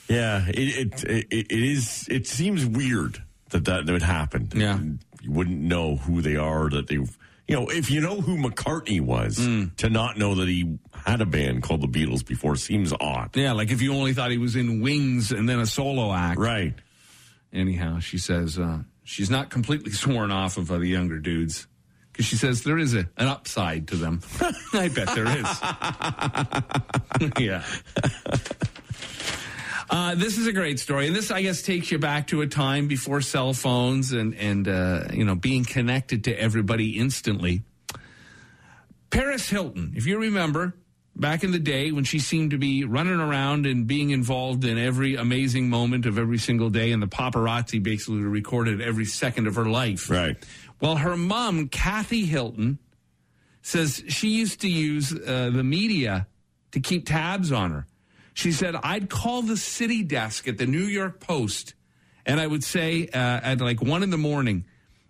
Yeah. 0.08 0.46
It 0.48 0.58
it 0.58 1.04
it, 1.04 1.26
it 1.30 1.52
is. 1.52 2.06
It 2.10 2.26
seems 2.26 2.64
weird 2.64 3.22
that 3.50 3.64
that 3.66 3.86
would 3.86 4.02
happen. 4.02 4.50
Yeah. 4.54 4.78
You 5.22 5.30
wouldn't 5.30 5.60
know 5.60 5.96
who 5.96 6.20
they 6.22 6.36
are. 6.36 6.68
That 6.70 6.88
they. 6.88 6.96
You 7.46 7.56
know, 7.56 7.66
if 7.68 7.90
you 7.90 8.00
know 8.00 8.22
who 8.22 8.38
McCartney 8.38 9.02
was, 9.02 9.36
to 9.76 9.90
not 9.90 10.16
know 10.16 10.34
that 10.36 10.48
he 10.48 10.78
had 10.94 11.20
a 11.20 11.26
band 11.26 11.62
called 11.62 11.82
the 11.82 11.86
Beatles 11.86 12.24
before 12.24 12.56
seems 12.56 12.90
odd. 12.98 13.36
Yeah, 13.36 13.52
like 13.52 13.70
if 13.70 13.82
you 13.82 13.92
only 13.92 14.14
thought 14.14 14.30
he 14.30 14.38
was 14.38 14.56
in 14.56 14.80
Wings 14.80 15.30
and 15.30 15.46
then 15.46 15.60
a 15.60 15.66
solo 15.66 16.10
act. 16.12 16.38
Right. 16.38 16.72
Anyhow, 17.52 17.98
she 18.00 18.16
says 18.16 18.58
uh, 18.58 18.78
she's 19.04 19.28
not 19.30 19.50
completely 19.50 19.92
sworn 20.02 20.30
off 20.32 20.56
of 20.56 20.72
uh, 20.72 20.78
the 20.78 20.86
younger 20.86 21.18
dudes 21.18 21.66
because 22.10 22.26
she 22.26 22.36
says 22.36 22.62
there 22.62 22.78
is 22.78 22.94
a, 22.94 23.08
an 23.18 23.26
upside 23.26 23.88
to 23.88 23.96
them. 23.96 24.20
I 24.72 24.88
bet 24.88 25.14
there 25.14 25.26
is. 25.26 25.60
yeah. 27.38 27.64
Uh, 29.94 30.16
this 30.16 30.38
is 30.38 30.48
a 30.48 30.52
great 30.52 30.80
story, 30.80 31.06
and 31.06 31.14
this, 31.14 31.30
I 31.30 31.42
guess, 31.42 31.62
takes 31.62 31.92
you 31.92 32.00
back 32.00 32.26
to 32.26 32.40
a 32.40 32.48
time 32.48 32.88
before 32.88 33.20
cell 33.20 33.52
phones 33.52 34.10
and 34.10 34.34
and 34.34 34.66
uh, 34.66 35.04
you 35.12 35.24
know 35.24 35.36
being 35.36 35.64
connected 35.64 36.24
to 36.24 36.32
everybody 36.32 36.98
instantly. 36.98 37.62
Paris 39.10 39.48
Hilton, 39.48 39.92
if 39.94 40.04
you 40.04 40.18
remember, 40.18 40.74
back 41.14 41.44
in 41.44 41.52
the 41.52 41.60
day 41.60 41.92
when 41.92 42.02
she 42.02 42.18
seemed 42.18 42.50
to 42.50 42.58
be 42.58 42.82
running 42.82 43.20
around 43.20 43.66
and 43.66 43.86
being 43.86 44.10
involved 44.10 44.64
in 44.64 44.78
every 44.78 45.14
amazing 45.14 45.70
moment 45.70 46.06
of 46.06 46.18
every 46.18 46.38
single 46.38 46.70
day, 46.70 46.90
and 46.90 47.00
the 47.00 47.06
paparazzi 47.06 47.80
basically 47.80 48.22
recorded 48.22 48.80
every 48.80 49.04
second 49.04 49.46
of 49.46 49.54
her 49.54 49.66
life. 49.66 50.10
Right. 50.10 50.36
Well, 50.80 50.96
her 50.96 51.16
mom, 51.16 51.68
Kathy 51.68 52.24
Hilton, 52.24 52.80
says 53.62 54.02
she 54.08 54.30
used 54.30 54.60
to 54.62 54.68
use 54.68 55.12
uh, 55.12 55.50
the 55.52 55.62
media 55.62 56.26
to 56.72 56.80
keep 56.80 57.06
tabs 57.06 57.52
on 57.52 57.70
her. 57.70 57.86
She 58.34 58.52
said, 58.52 58.76
I'd 58.76 59.08
call 59.08 59.42
the 59.42 59.56
city 59.56 60.02
desk 60.02 60.46
at 60.46 60.58
the 60.58 60.66
New 60.66 60.84
York 60.84 61.20
Post 61.20 61.74
and 62.26 62.40
I 62.40 62.46
would 62.46 62.64
say 62.64 63.06
uh, 63.08 63.18
at 63.18 63.60
like 63.60 63.82
one 63.82 64.02
in 64.02 64.10
the 64.10 64.18
morning, 64.18 64.64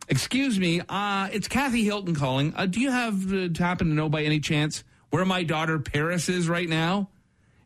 Excuse 0.06 0.58
me, 0.60 0.82
uh, 0.86 1.28
it's 1.32 1.48
Kathy 1.48 1.82
Hilton 1.82 2.14
calling. 2.14 2.52
Uh, 2.54 2.66
do 2.66 2.78
you 2.78 2.90
have 2.90 3.32
uh, 3.32 3.48
to 3.48 3.62
happen 3.62 3.88
to 3.88 3.94
know 3.94 4.10
by 4.10 4.22
any 4.22 4.38
chance 4.38 4.84
where 5.08 5.24
my 5.24 5.44
daughter 5.44 5.78
Paris 5.78 6.28
is 6.28 6.46
right 6.46 6.68
now? 6.68 7.08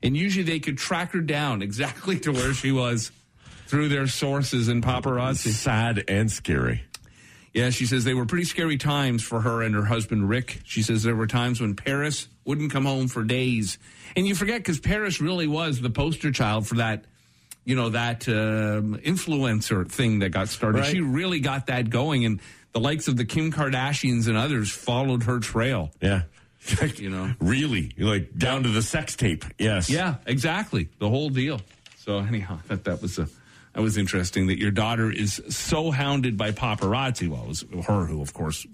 And 0.05 0.17
usually 0.17 0.45
they 0.45 0.61
could 0.61 0.79
track 0.79 1.13
her 1.13 1.21
down 1.21 1.63
exactly 1.63 2.21
to 2.21 2.31
where 2.31 2.55
she 2.55 2.71
was 2.71 3.11
through 3.67 3.89
their 3.89 4.07
sources 4.07 4.69
and 4.69 4.85
paparazzi. 4.85 5.51
Sad 5.51 6.05
and 6.07 6.31
scary. 6.31 6.83
Yeah, 7.59 7.71
she 7.71 7.87
says 7.87 8.05
they 8.05 8.15
were 8.15 8.25
pretty 8.25 8.45
scary 8.45 8.77
times 8.77 9.23
for 9.25 9.41
her 9.41 9.63
and 9.63 9.75
her 9.75 9.85
husband 9.85 10.29
Rick. 10.29 10.61
She 10.65 10.83
says 10.83 11.03
there 11.03 11.17
were 11.17 11.27
times 11.27 11.61
when 11.61 11.75
Paris 11.75 12.29
wouldn't 12.45 12.71
come 12.71 12.85
home 12.85 13.09
for 13.09 13.25
days, 13.25 13.79
and 14.15 14.29
you 14.29 14.37
forget 14.37 14.59
because 14.59 14.79
Paris 14.79 15.21
really 15.21 15.49
was 15.49 15.81
the 15.81 15.91
poster 15.91 16.31
child 16.31 16.69
for 16.69 16.77
that, 16.77 17.05
you 17.65 17.75
know, 17.75 17.89
that 17.89 18.29
um, 18.29 18.97
influencer 18.99 19.91
thing 19.91 20.21
that 20.21 20.31
got 20.31 20.49
started. 20.49 20.81
Right. 20.81 20.91
She 20.93 21.01
really 21.01 21.41
got 21.41 21.67
that 21.67 21.91
going, 21.91 22.25
and 22.25 22.41
the 22.73 22.81
likes 22.81 23.09
of 23.09 23.17
the 23.17 23.25
Kim 23.25 23.51
Kardashians 23.51 24.29
and 24.29 24.37
others 24.37 24.71
followed 24.71 25.25
her 25.25 25.41
trail. 25.41 25.91
Yeah. 26.01 26.23
You 26.97 27.09
know, 27.09 27.33
really, 27.41 27.93
like 27.97 28.37
down 28.37 28.65
to 28.65 28.69
the 28.69 28.83
sex 28.83 29.17
tape. 29.17 29.45
Yes. 29.59 29.89
yeah, 29.89 30.17
exactly, 30.27 30.91
the 30.99 31.09
whole 31.09 31.31
deal. 31.31 31.63
So 31.97 32.19
anyhow, 32.19 32.59
that 32.69 32.85
that 32.85 33.01
was 33.01 33.19
a. 33.19 33.29
That 33.79 33.83
was 33.83 33.97
interesting 33.97 34.49
that 34.49 34.59
your 34.59 34.73
daughter 34.73 35.09
is 35.09 35.41
so 35.51 35.93
hounded 35.93 36.37
by 36.37 36.51
paparazzi. 36.51 37.29
Well, 37.29 37.45
it 37.45 37.47
was 37.47 37.65
her 37.87 38.07
who, 38.07 38.21
of 38.21 38.35
course, 38.35 38.67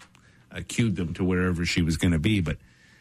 uh, 0.51 0.63
cued 0.67 0.97
them 0.97 1.13
to 1.13 1.25
wherever 1.25 1.67
she 1.67 1.83
was 1.83 1.99
going 1.99 2.13
to 2.13 2.19
be, 2.19 2.41
but 2.41 2.57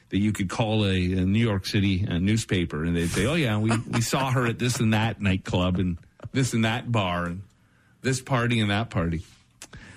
that 0.10 0.18
you 0.18 0.34
could 0.34 0.50
call 0.50 0.84
a, 0.84 0.90
a 0.90 1.24
New 1.24 1.40
York 1.40 1.66
City 1.66 2.06
uh 2.06 2.18
newspaper 2.18 2.84
and 2.84 2.94
they'd 2.94 3.08
say, 3.08 3.26
"Oh 3.26 3.36
yeah, 3.36 3.58
we 3.58 3.72
we 3.90 4.02
saw 4.02 4.32
her 4.32 4.46
at 4.46 4.60
this 4.60 4.82
and 4.82 4.94
that 4.94 5.22
nightclub 5.22 5.80
and 5.80 5.98
this 6.34 6.52
and 6.52 6.66
that 6.66 6.92
bar 6.92 7.28
and 7.28 7.44
this 8.02 8.22
party 8.22 8.60
and 8.60 8.70
that 8.70 8.90
party." 8.90 9.24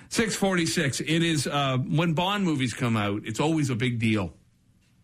Six 0.07 0.33
forty 0.33 0.65
six. 0.65 1.01
It 1.01 1.23
is 1.23 1.45
uh, 1.45 1.77
when 1.77 2.13
Bond 2.13 2.45
movies 2.45 2.73
come 2.73 2.95
out. 2.95 3.23
It's 3.25 3.41
always 3.41 3.69
a 3.69 3.75
big 3.75 3.99
deal 3.99 4.31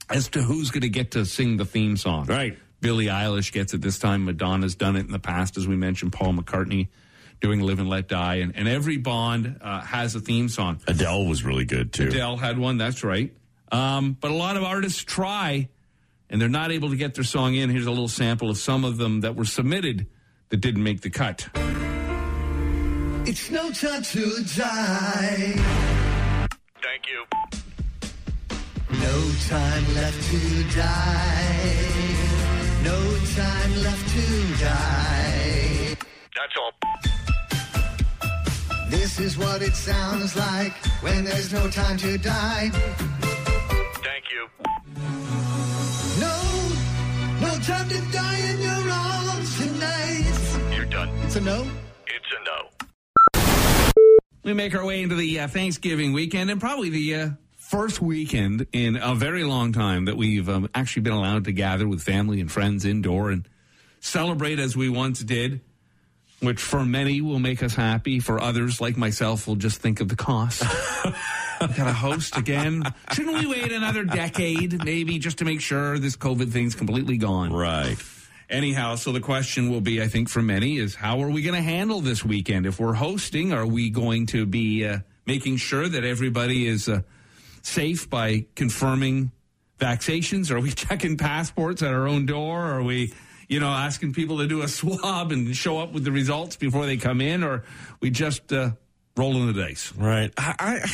as 0.09 0.29
to 0.29 0.41
who's 0.41 0.71
going 0.71 0.83
to 0.83 0.89
get 0.89 1.11
to 1.11 1.25
sing 1.25 1.57
the 1.57 1.65
theme 1.65 1.97
song. 1.97 2.27
Right. 2.27 2.57
Billie 2.83 3.05
Eilish 3.05 3.53
gets 3.53 3.73
it 3.73 3.81
this 3.81 3.97
time. 3.97 4.25
Madonna's 4.25 4.75
done 4.75 4.97
it 4.97 5.05
in 5.05 5.11
the 5.11 5.17
past, 5.17 5.55
as 5.55 5.65
we 5.65 5.77
mentioned. 5.77 6.11
Paul 6.11 6.33
McCartney 6.33 6.89
doing 7.39 7.61
"Live 7.61 7.79
and 7.79 7.89
Let 7.89 8.09
Die," 8.09 8.35
and, 8.35 8.55
and 8.55 8.67
every 8.67 8.97
Bond 8.97 9.57
uh, 9.61 9.79
has 9.79 10.13
a 10.15 10.19
theme 10.19 10.49
song. 10.49 10.81
Adele 10.85 11.25
was 11.25 11.43
really 11.45 11.63
good 11.63 11.93
too. 11.93 12.09
Adele 12.09 12.35
had 12.35 12.59
one. 12.59 12.77
That's 12.77 13.01
right. 13.03 13.33
Um, 13.71 14.17
but 14.19 14.31
a 14.31 14.33
lot 14.35 14.57
of 14.57 14.63
artists 14.63 15.01
try, 15.01 15.69
and 16.29 16.41
they're 16.41 16.49
not 16.49 16.73
able 16.73 16.89
to 16.89 16.97
get 16.97 17.15
their 17.15 17.23
song 17.23 17.55
in. 17.55 17.69
Here's 17.69 17.85
a 17.85 17.89
little 17.89 18.09
sample 18.09 18.49
of 18.49 18.57
some 18.57 18.83
of 18.83 18.97
them 18.97 19.21
that 19.21 19.35
were 19.35 19.45
submitted 19.45 20.05
that 20.49 20.57
didn't 20.57 20.83
make 20.83 21.01
the 21.01 21.09
cut. 21.09 21.47
It's 23.25 23.49
no 23.49 23.71
time 23.71 24.03
to 24.03 24.43
die. 24.57 25.53
Thank 26.81 27.07
you. 27.07 27.25
No 28.91 29.31
time 29.47 29.95
left 29.95 30.31
to 30.31 30.63
die. 30.77 31.92
No 32.83 32.99
time 33.35 33.73
left 33.83 34.09
to 34.09 34.25
die. 34.63 35.95
That's 36.35 36.55
all. 36.61 36.71
This 38.89 39.19
is 39.19 39.37
what 39.37 39.61
it 39.61 39.75
sounds 39.75 40.35
like 40.35 40.73
when 41.01 41.23
there's 41.23 41.53
no 41.53 41.69
time 41.69 41.97
to 41.97 42.17
die. 42.17 42.69
Thank 44.03 44.25
you. 44.31 44.47
No, 46.19 46.35
no 47.41 47.59
time 47.61 47.89
to 47.89 48.01
die 48.11 48.39
in 48.51 48.61
your 48.61 48.89
arms 48.91 49.57
tonight. 49.57 50.75
You're 50.75 50.85
done. 50.85 51.09
It's 51.23 51.35
a 51.37 51.41
no. 51.41 51.65
It's 52.07 52.31
a 52.37 52.43
no. 52.45 52.69
We 54.43 54.53
make 54.53 54.75
our 54.75 54.85
way 54.85 55.01
into 55.01 55.15
the 55.15 55.39
uh, 55.39 55.47
Thanksgiving 55.47 56.11
weekend 56.11 56.51
and 56.51 56.59
probably 56.59 56.89
the 56.89 57.15
uh, 57.15 57.29
first 57.73 57.99
weekend 57.99 58.67
in 58.71 58.95
a 58.97 59.15
very 59.15 59.43
long 59.43 59.73
time 59.73 60.05
that 60.05 60.15
we've 60.15 60.47
um, 60.47 60.69
actually 60.75 61.01
been 61.01 61.11
allowed 61.11 61.45
to 61.45 61.51
gather 61.51 61.87
with 61.87 62.03
family 62.03 62.39
and 62.39 62.51
friends 62.51 62.85
indoor 62.85 63.31
and 63.31 63.49
celebrate 63.99 64.59
as 64.59 64.77
we 64.77 64.87
once 64.89 65.21
did. 65.21 65.59
which 66.39 66.61
for 66.61 66.85
many 66.85 67.19
will 67.19 67.39
make 67.39 67.63
us 67.63 67.73
happy. 67.73 68.19
For 68.19 68.39
others, 68.39 68.79
like 68.79 68.95
myself, 68.95 69.47
will 69.47 69.55
just 69.55 69.81
think 69.81 70.01
of 70.01 70.07
the 70.07 70.15
cost. 70.15 70.61
got 71.59 71.75
to 71.75 71.93
host 71.93 72.37
again. 72.37 72.83
Shouldn't 73.11 73.39
we 73.39 73.47
wait 73.47 73.71
another 73.71 74.03
decade, 74.03 74.85
maybe, 74.85 75.17
just 75.17 75.39
to 75.39 75.45
make 75.45 75.59
sure 75.59 75.97
this 75.97 76.15
COVID 76.15 76.51
thing's 76.51 76.75
completely 76.75 77.17
gone? 77.17 77.51
Right. 77.51 77.97
Anyhow, 78.51 78.97
so 78.97 79.11
the 79.11 79.19
question 79.19 79.71
will 79.71 79.81
be, 79.81 79.99
I 79.99 80.07
think, 80.07 80.29
for 80.29 80.43
many, 80.43 80.77
is 80.77 80.93
how 80.93 81.23
are 81.23 81.29
we 81.29 81.41
going 81.41 81.55
to 81.55 81.61
handle 81.63 82.01
this 82.01 82.23
weekend? 82.23 82.67
If 82.67 82.79
we're 82.79 82.93
hosting, 82.93 83.51
are 83.51 83.65
we 83.65 83.89
going 83.89 84.27
to 84.27 84.45
be 84.45 84.85
uh, 84.85 84.99
making 85.25 85.57
sure 85.57 85.87
that 85.89 86.03
everybody 86.03 86.67
is 86.67 86.87
uh, 86.87 87.01
safe 87.63 88.07
by 88.07 88.45
confirming 88.55 89.31
vaccinations? 89.79 90.51
Are 90.51 90.59
we 90.59 90.71
checking 90.85 91.17
passports 91.17 91.81
at 91.81 91.91
our 91.91 92.07
own 92.07 92.27
door? 92.27 92.61
Are 92.61 92.83
we, 92.83 93.13
you 93.47 93.59
know, 93.59 93.69
asking 93.69 94.13
people 94.13 94.37
to 94.37 94.47
do 94.47 94.61
a 94.61 94.67
swab 94.67 95.31
and 95.31 95.55
show 95.55 95.79
up 95.79 95.91
with 95.91 96.03
the 96.03 96.11
results 96.11 96.55
before 96.55 96.85
they 96.85 96.97
come 96.97 97.19
in? 97.19 97.43
Or 97.43 97.63
we 97.99 98.11
just 98.11 98.53
uh, 98.53 98.71
rolling 99.17 99.47
the 99.47 99.53
dice? 99.53 99.91
Right. 99.95 100.31
I, 100.37 100.55
I 100.59 100.91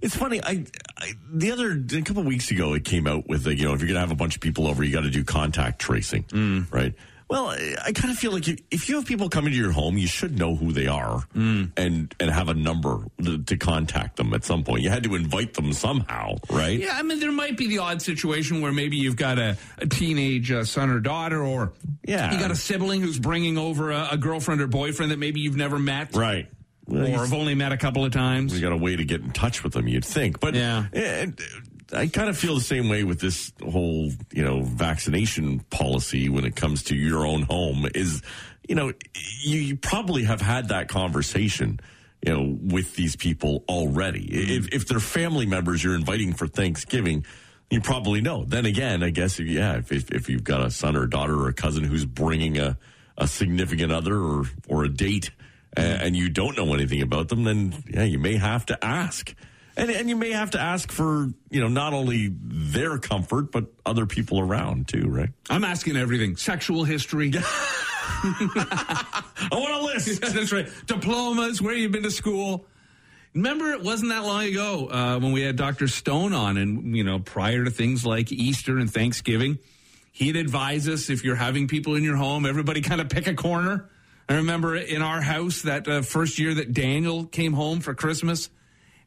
it's 0.00 0.16
funny. 0.16 0.42
I, 0.42 0.64
I 0.96 1.12
the 1.30 1.52
other 1.52 1.72
a 1.72 2.02
couple 2.02 2.22
of 2.22 2.26
weeks 2.26 2.50
ago, 2.50 2.72
it 2.72 2.84
came 2.84 3.06
out 3.06 3.28
with 3.28 3.44
the, 3.44 3.54
you 3.54 3.66
know 3.66 3.74
if 3.74 3.80
you're 3.80 3.88
gonna 3.88 4.00
have 4.00 4.10
a 4.10 4.16
bunch 4.16 4.34
of 4.34 4.40
people 4.40 4.66
over, 4.66 4.82
you 4.82 4.92
got 4.92 5.02
to 5.02 5.10
do 5.10 5.24
contact 5.24 5.78
tracing, 5.78 6.24
right? 6.70 6.94
Well, 7.30 7.46
I, 7.50 7.76
I 7.86 7.92
kind 7.92 8.10
of 8.12 8.18
feel 8.18 8.32
like 8.32 8.48
if, 8.48 8.58
if 8.72 8.88
you 8.88 8.96
have 8.96 9.06
people 9.06 9.28
coming 9.28 9.52
to 9.52 9.56
your 9.56 9.70
home, 9.70 9.96
you 9.96 10.08
should 10.08 10.36
know 10.36 10.56
who 10.56 10.72
they 10.72 10.88
are 10.88 11.22
and 11.32 11.72
and 12.18 12.30
have 12.30 12.48
a 12.48 12.54
number 12.54 13.04
to, 13.22 13.38
to 13.44 13.56
contact 13.56 14.16
them 14.16 14.34
at 14.34 14.44
some 14.44 14.64
point. 14.64 14.82
You 14.82 14.90
had 14.90 15.04
to 15.04 15.14
invite 15.14 15.54
them 15.54 15.72
somehow, 15.72 16.38
right? 16.50 16.76
Yeah, 16.80 16.90
I 16.94 17.02
mean, 17.02 17.20
there 17.20 17.30
might 17.30 17.56
be 17.56 17.68
the 17.68 17.78
odd 17.78 18.02
situation 18.02 18.60
where 18.62 18.72
maybe 18.72 18.96
you've 18.96 19.14
got 19.16 19.38
a, 19.38 19.56
a 19.78 19.86
teenage 19.86 20.50
uh, 20.50 20.64
son 20.64 20.90
or 20.90 20.98
daughter, 20.98 21.40
or 21.40 21.72
Yeah. 22.04 22.32
you 22.32 22.38
got 22.40 22.50
a 22.50 22.56
sibling 22.56 23.00
who's 23.00 23.20
bringing 23.20 23.56
over 23.58 23.92
a, 23.92 24.08
a 24.12 24.16
girlfriend 24.16 24.60
or 24.60 24.66
boyfriend 24.66 25.12
that 25.12 25.18
maybe 25.20 25.38
you've 25.38 25.56
never 25.56 25.78
met, 25.78 26.16
Right. 26.16 26.48
Well, 26.86 27.04
or 27.04 27.06
you- 27.08 27.12
have 27.16 27.32
only 27.32 27.54
met 27.54 27.70
a 27.70 27.76
couple 27.76 28.04
of 28.04 28.10
times. 28.10 28.52
we 28.52 28.60
got 28.60 28.72
a 28.72 28.76
way 28.76 28.96
to 28.96 29.04
get 29.04 29.20
in 29.20 29.30
touch 29.30 29.62
with 29.62 29.72
them, 29.74 29.86
you'd 29.86 30.04
think. 30.04 30.40
But 30.40 30.54
Yeah. 30.56 30.86
and 30.92 31.40
I 31.92 32.06
kind 32.06 32.28
of 32.28 32.36
feel 32.38 32.54
the 32.54 32.60
same 32.60 32.88
way 32.88 33.04
with 33.04 33.20
this 33.20 33.52
whole, 33.62 34.10
you 34.32 34.44
know, 34.44 34.62
vaccination 34.62 35.60
policy 35.70 36.28
when 36.28 36.44
it 36.44 36.56
comes 36.56 36.84
to 36.84 36.96
your 36.96 37.26
own 37.26 37.42
home 37.42 37.86
is, 37.94 38.22
you 38.68 38.74
know, 38.74 38.92
you, 39.40 39.58
you 39.58 39.76
probably 39.76 40.24
have 40.24 40.40
had 40.40 40.68
that 40.68 40.88
conversation, 40.88 41.80
you 42.24 42.32
know, 42.32 42.58
with 42.62 42.94
these 42.94 43.16
people 43.16 43.64
already. 43.68 44.26
Mm-hmm. 44.26 44.50
If, 44.50 44.68
if 44.68 44.88
they're 44.88 45.00
family 45.00 45.46
members 45.46 45.82
you're 45.82 45.94
inviting 45.96 46.32
for 46.32 46.46
Thanksgiving, 46.46 47.24
you 47.70 47.80
probably 47.80 48.20
know. 48.20 48.44
Then 48.44 48.66
again, 48.66 49.02
I 49.02 49.10
guess, 49.10 49.40
if, 49.40 49.46
yeah, 49.46 49.78
if, 49.78 49.92
if, 49.92 50.10
if 50.10 50.28
you've 50.28 50.44
got 50.44 50.64
a 50.64 50.70
son 50.70 50.96
or 50.96 51.04
a 51.04 51.10
daughter 51.10 51.34
or 51.34 51.48
a 51.48 51.54
cousin 51.54 51.84
who's 51.84 52.04
bringing 52.04 52.58
a, 52.58 52.78
a 53.16 53.26
significant 53.26 53.92
other 53.92 54.16
or, 54.16 54.44
or 54.68 54.84
a 54.84 54.88
date, 54.88 55.30
a- 55.76 55.80
mm-hmm. 55.80 56.06
and 56.06 56.16
you 56.16 56.28
don't 56.28 56.56
know 56.56 56.72
anything 56.74 57.02
about 57.02 57.28
them, 57.28 57.44
then 57.44 57.82
yeah, 57.88 58.04
you 58.04 58.18
may 58.18 58.36
have 58.36 58.66
to 58.66 58.84
ask. 58.84 59.34
And, 59.76 59.90
and 59.90 60.08
you 60.08 60.16
may 60.16 60.32
have 60.32 60.50
to 60.52 60.60
ask 60.60 60.90
for, 60.90 61.30
you 61.50 61.60
know, 61.60 61.68
not 61.68 61.92
only 61.92 62.30
their 62.32 62.98
comfort, 62.98 63.52
but 63.52 63.66
other 63.86 64.06
people 64.06 64.40
around 64.40 64.88
too, 64.88 65.08
right? 65.08 65.30
I'm 65.48 65.64
asking 65.64 65.96
everything: 65.96 66.36
sexual 66.36 66.84
history. 66.84 67.32
I 68.22 69.48
want 69.52 69.72
a 69.72 69.84
list. 69.84 70.20
That's 70.20 70.52
right. 70.52 70.68
Diplomas, 70.86 71.62
where 71.62 71.74
you've 71.74 71.92
been 71.92 72.02
to 72.02 72.10
school. 72.10 72.66
Remember, 73.34 73.70
it 73.70 73.82
wasn't 73.82 74.10
that 74.10 74.24
long 74.24 74.44
ago 74.44 74.88
uh, 74.88 75.18
when 75.20 75.30
we 75.30 75.42
had 75.42 75.54
Dr. 75.54 75.86
Stone 75.86 76.32
on, 76.32 76.56
and 76.56 76.96
you 76.96 77.04
know, 77.04 77.20
prior 77.20 77.64
to 77.64 77.70
things 77.70 78.04
like 78.04 78.32
Easter 78.32 78.78
and 78.78 78.92
Thanksgiving, 78.92 79.58
he'd 80.10 80.36
advise 80.36 80.88
us 80.88 81.10
if 81.10 81.22
you're 81.22 81.36
having 81.36 81.68
people 81.68 81.94
in 81.94 82.02
your 82.02 82.16
home, 82.16 82.44
everybody 82.44 82.80
kind 82.80 83.00
of 83.00 83.08
pick 83.08 83.28
a 83.28 83.34
corner. 83.34 83.88
I 84.28 84.34
remember 84.34 84.76
in 84.76 85.02
our 85.02 85.20
house 85.20 85.62
that 85.62 85.88
uh, 85.88 86.02
first 86.02 86.38
year 86.38 86.54
that 86.54 86.72
Daniel 86.72 87.24
came 87.24 87.52
home 87.52 87.80
for 87.80 87.94
Christmas, 87.94 88.50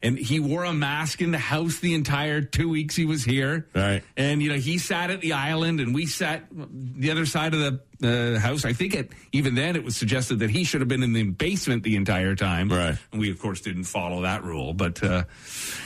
and 0.04 0.18
he 0.18 0.38
wore 0.38 0.64
a 0.64 0.72
mask 0.72 1.22
in 1.22 1.30
the 1.30 1.38
house 1.38 1.78
the 1.78 1.94
entire 1.94 2.42
two 2.42 2.68
weeks 2.68 2.94
he 2.94 3.06
was 3.06 3.24
here. 3.24 3.66
Right. 3.74 4.02
And 4.18 4.42
you 4.42 4.50
know, 4.50 4.58
he 4.58 4.76
sat 4.76 5.10
at 5.10 5.22
the 5.22 5.32
island, 5.32 5.80
and 5.80 5.94
we 5.94 6.04
sat 6.06 6.44
the 6.52 7.10
other 7.10 7.24
side 7.24 7.54
of 7.54 7.80
the 7.98 8.36
uh, 8.36 8.38
house. 8.38 8.66
I 8.66 8.74
think 8.74 8.94
it, 8.94 9.12
even 9.32 9.54
then 9.54 9.76
it 9.76 9.82
was 9.82 9.96
suggested 9.96 10.40
that 10.40 10.50
he 10.50 10.64
should 10.64 10.82
have 10.82 10.88
been 10.88 11.02
in 11.02 11.14
the 11.14 11.22
basement 11.22 11.84
the 11.84 11.96
entire 11.96 12.34
time. 12.34 12.68
Right. 12.68 12.98
And 13.12 13.20
we, 13.20 13.30
of 13.30 13.38
course, 13.40 13.62
didn't 13.62 13.84
follow 13.84 14.22
that 14.22 14.44
rule. 14.44 14.74
But 14.74 15.02
uh, 15.02 15.24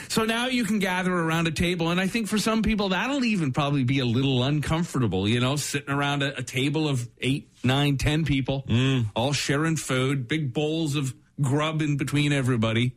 so 0.08 0.24
now 0.24 0.48
you 0.48 0.64
can 0.64 0.80
gather 0.80 1.12
around 1.12 1.46
a 1.46 1.52
table, 1.52 1.90
and 1.90 2.00
I 2.00 2.08
think 2.08 2.26
for 2.26 2.38
some 2.38 2.62
people 2.62 2.88
that'll 2.88 3.24
even 3.24 3.52
probably 3.52 3.84
be 3.84 4.00
a 4.00 4.06
little 4.06 4.42
uncomfortable. 4.42 5.28
You 5.28 5.38
know, 5.38 5.54
sitting 5.54 5.94
around 5.94 6.24
a, 6.24 6.38
a 6.38 6.42
table 6.42 6.88
of 6.88 7.08
eight, 7.18 7.50
nine, 7.62 7.98
ten 7.98 8.24
people, 8.24 8.66
all 9.14 9.32
sharing 9.32 9.76
food, 9.76 10.26
big 10.26 10.52
bowls 10.52 10.96
of 10.96 11.14
grub 11.40 11.82
in 11.82 11.96
between 11.96 12.32
everybody. 12.32 12.96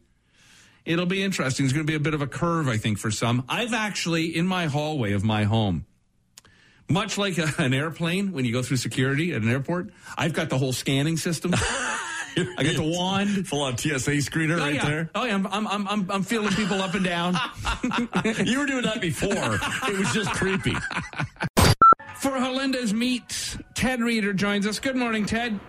It'll 0.86 1.06
be 1.06 1.22
interesting. 1.24 1.66
It's 1.66 1.74
going 1.74 1.86
to 1.86 1.92
be 1.92 1.96
a 1.96 2.00
bit 2.00 2.14
of 2.14 2.22
a 2.22 2.28
curve, 2.28 2.68
I 2.68 2.78
think, 2.78 2.98
for 2.98 3.12
some. 3.12 3.44
I've 3.48 3.74
actually, 3.74 4.36
in 4.36 4.48
my 4.48 4.66
hallway 4.66 5.14
of 5.14 5.24
my 5.24 5.44
home, 5.44 5.86
much 6.90 7.18
like 7.18 7.38
a, 7.38 7.48
an 7.58 7.74
airplane 7.74 8.32
when 8.32 8.46
you 8.46 8.52
go 8.52 8.64
through 8.64 8.78
security 8.78 9.34
at 9.34 9.42
an 9.42 9.50
airport, 9.50 9.92
I've 10.18 10.34
got 10.34 10.50
the 10.50 10.58
whole 10.58 10.74
scanning 10.74 11.18
system. 11.18 11.54
I 12.38 12.64
got 12.64 12.76
the 12.76 12.94
wand. 12.98 13.48
Full 13.48 13.62
on 13.62 13.78
TSA 13.78 14.12
screener 14.22 14.56
Oh 14.56 14.60
right 14.60 14.76
yeah, 14.76 14.86
there. 14.86 15.10
oh 15.16 15.26
yeah. 15.26 15.36
I'm, 15.36 15.48
I'm, 15.48 15.88
I'm, 15.88 16.12
I'm, 16.12 16.24
feeling 16.24 16.54
people 16.54 16.82
up 16.82 16.94
and 16.96 17.04
down. 17.04 17.36
You 18.46 18.60
were 18.60 18.66
doing 18.66 18.84
that 18.84 19.02
before. 19.02 19.32
it 19.34 19.98
was 19.98 20.14
just 20.14 20.32
creepy. 20.32 20.76
For 22.16 22.38
Helinda's 22.38 22.94
meet, 22.94 23.58
Ted 23.74 24.00
Reeder 24.00 24.32
joins 24.34 24.66
us. 24.68 24.80
Good 24.80 24.96
morning, 24.96 25.26
Ted. 25.26 25.60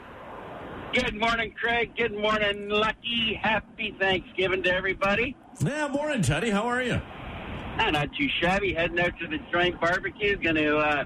Good 0.92 1.18
morning, 1.18 1.54
Craig. 1.58 1.92
Good 1.96 2.12
morning, 2.12 2.68
Lucky. 2.68 3.38
Happy 3.42 3.96
Thanksgiving 3.98 4.62
to 4.64 4.74
everybody. 4.74 5.34
Yeah, 5.64 5.88
morning, 5.88 6.20
Teddy. 6.20 6.50
How 6.50 6.64
are 6.64 6.82
you? 6.82 7.00
Ah, 7.78 7.88
not 7.90 8.10
too 8.14 8.28
shabby. 8.40 8.74
Heading 8.74 9.00
out 9.00 9.18
to 9.18 9.26
the 9.26 9.38
joint 9.50 9.80
barbecue. 9.80 10.36
Going 10.36 10.56
to, 10.56 10.76
uh, 10.76 11.04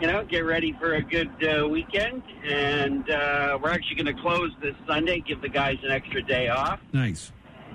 you 0.00 0.08
know, 0.08 0.24
get 0.24 0.40
ready 0.40 0.74
for 0.80 0.94
a 0.94 1.02
good 1.02 1.30
uh, 1.44 1.68
weekend. 1.68 2.24
And 2.44 3.08
uh, 3.08 3.58
we're 3.62 3.70
actually 3.70 4.02
going 4.02 4.16
to 4.16 4.20
close 4.20 4.50
this 4.60 4.74
Sunday, 4.88 5.20
give 5.20 5.40
the 5.40 5.48
guys 5.48 5.76
an 5.84 5.92
extra 5.92 6.20
day 6.20 6.48
off. 6.48 6.80
Nice. 6.92 7.30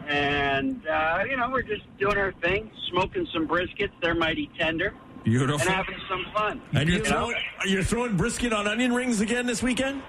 And, 0.09 0.85
uh, 0.87 1.23
you 1.29 1.37
know, 1.37 1.49
we're 1.49 1.61
just 1.61 1.83
doing 1.99 2.17
our 2.17 2.33
thing, 2.41 2.69
smoking 2.89 3.25
some 3.33 3.47
briskets. 3.47 3.91
They're 4.01 4.13
mighty 4.15 4.49
tender. 4.59 4.93
And 5.15 5.23
Beautiful. 5.23 5.59
having 5.71 5.95
some 6.09 6.25
fun. 6.33 6.61
And 6.73 6.89
you're 6.89 6.97
You 6.97 7.03
know? 7.03 7.09
throwing, 7.09 7.35
you're 7.65 7.83
throwing 7.83 8.17
brisket 8.17 8.51
on 8.51 8.67
onion 8.67 8.91
rings 8.93 9.21
again 9.21 9.45
this 9.45 9.63
weekend? 9.63 10.01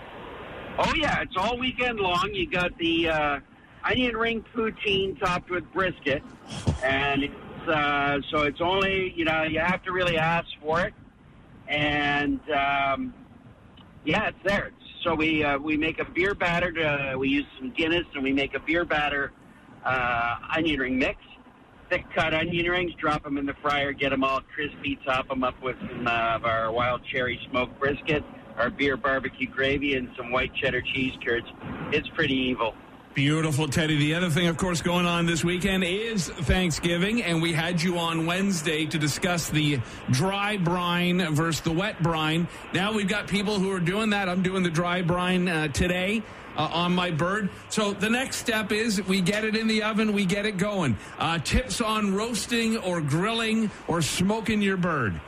Oh 0.82 0.94
yeah, 0.96 1.20
it's 1.20 1.36
all 1.36 1.58
weekend 1.58 2.00
long. 2.00 2.30
You 2.32 2.48
got 2.48 2.76
the 2.78 3.10
uh, 3.10 3.40
onion 3.84 4.16
ring 4.16 4.42
poutine 4.54 5.20
topped 5.20 5.50
with 5.50 5.70
brisket, 5.74 6.22
and 6.82 7.24
it's 7.24 7.68
uh, 7.68 8.18
so 8.30 8.44
it's 8.44 8.62
only 8.62 9.12
you 9.14 9.26
know 9.26 9.42
you 9.42 9.60
have 9.60 9.82
to 9.82 9.92
really 9.92 10.16
ask 10.16 10.46
for 10.62 10.80
it, 10.80 10.94
and 11.68 12.40
um, 12.50 13.12
yeah, 14.06 14.28
it's 14.28 14.38
there. 14.42 14.70
So 15.04 15.14
we 15.14 15.44
uh, 15.44 15.58
we 15.58 15.76
make 15.76 15.98
a 15.98 16.06
beer 16.06 16.34
batter. 16.34 16.72
To, 16.72 17.14
we 17.18 17.28
use 17.28 17.44
some 17.58 17.74
Guinness, 17.76 18.06
and 18.14 18.22
we 18.22 18.32
make 18.32 18.54
a 18.54 18.60
beer 18.60 18.86
batter 18.86 19.32
uh, 19.84 20.36
onion 20.56 20.80
ring 20.80 20.98
mix. 20.98 21.18
Thick 21.90 22.06
cut 22.14 22.32
onion 22.32 22.70
rings, 22.70 22.92
drop 22.98 23.24
them 23.24 23.36
in 23.36 23.44
the 23.44 23.54
fryer, 23.60 23.92
get 23.92 24.10
them 24.10 24.24
all 24.24 24.40
crispy, 24.54 24.98
top 25.04 25.28
them 25.28 25.44
up 25.44 25.60
with 25.62 25.76
some 25.80 26.06
uh, 26.06 26.36
of 26.36 26.46
our 26.46 26.72
wild 26.72 27.02
cherry 27.12 27.38
smoked 27.50 27.78
brisket, 27.78 28.24
our 28.60 28.70
beer 28.70 28.96
barbecue 28.96 29.48
gravy, 29.48 29.96
and 29.96 30.10
some 30.16 30.30
white 30.30 30.54
cheddar 30.54 30.82
cheese 30.82 31.14
curds. 31.24 31.46
It's 31.92 32.08
pretty 32.08 32.34
evil. 32.34 32.74
Beautiful, 33.14 33.66
Teddy. 33.66 33.96
The 33.96 34.14
other 34.14 34.30
thing, 34.30 34.46
of 34.46 34.56
course, 34.56 34.82
going 34.82 35.04
on 35.04 35.26
this 35.26 35.42
weekend 35.42 35.82
is 35.82 36.28
Thanksgiving, 36.28 37.24
and 37.24 37.42
we 37.42 37.52
had 37.52 37.82
you 37.82 37.98
on 37.98 38.24
Wednesday 38.24 38.86
to 38.86 38.98
discuss 38.98 39.50
the 39.50 39.80
dry 40.12 40.56
brine 40.56 41.34
versus 41.34 41.60
the 41.62 41.72
wet 41.72 42.00
brine. 42.04 42.46
Now 42.72 42.92
we've 42.92 43.08
got 43.08 43.26
people 43.26 43.58
who 43.58 43.72
are 43.72 43.80
doing 43.80 44.10
that. 44.10 44.28
I'm 44.28 44.42
doing 44.42 44.62
the 44.62 44.70
dry 44.70 45.02
brine 45.02 45.48
uh, 45.48 45.68
today. 45.68 46.22
Uh, 46.56 46.68
on 46.72 46.92
my 46.92 47.12
bird. 47.12 47.48
So 47.68 47.92
the 47.92 48.10
next 48.10 48.38
step 48.38 48.72
is 48.72 49.00
we 49.06 49.20
get 49.20 49.44
it 49.44 49.54
in 49.54 49.68
the 49.68 49.84
oven, 49.84 50.12
we 50.12 50.24
get 50.24 50.46
it 50.46 50.58
going. 50.58 50.96
Uh, 51.16 51.38
tips 51.38 51.80
on 51.80 52.12
roasting 52.12 52.76
or 52.76 53.00
grilling 53.00 53.70
or 53.86 54.02
smoking 54.02 54.60
your 54.60 54.76
bird. 54.76 55.18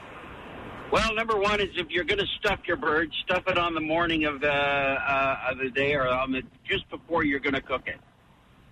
Well, 0.93 1.15
number 1.15 1.39
one 1.39 1.59
is 1.61 1.71
if 1.77 1.89
you're 1.89 2.05
going 2.05 2.19
to 2.21 2.27
stuff 2.39 2.61
your 2.67 2.77
bird, 2.77 3.11
stuff 3.25 3.45
it 3.49 3.57
on 3.57 3.75
the 3.75 3.81
morning 3.81 4.27
of 4.27 4.43
the 4.43 4.53
uh, 4.53 5.39
of 5.51 5.59
the 5.59 5.71
day 5.71 5.95
or 5.95 6.07
on 6.07 6.33
the 6.33 6.43
just 6.69 6.89
before 6.91 7.25
you're 7.25 7.41
going 7.41 7.55
to 7.55 7.63
cook 7.63 7.85
it. 7.87 7.99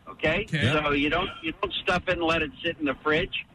Okay, 0.08 0.42
Okay. 0.42 0.70
so 0.72 0.90
you 0.90 1.08
don't 1.08 1.30
you 1.42 1.52
don't 1.62 1.72
stuff 1.82 2.02
it 2.08 2.14
and 2.18 2.22
let 2.22 2.42
it 2.42 2.50
sit 2.62 2.76
in 2.78 2.84
the 2.84 2.94
fridge. 3.02 3.46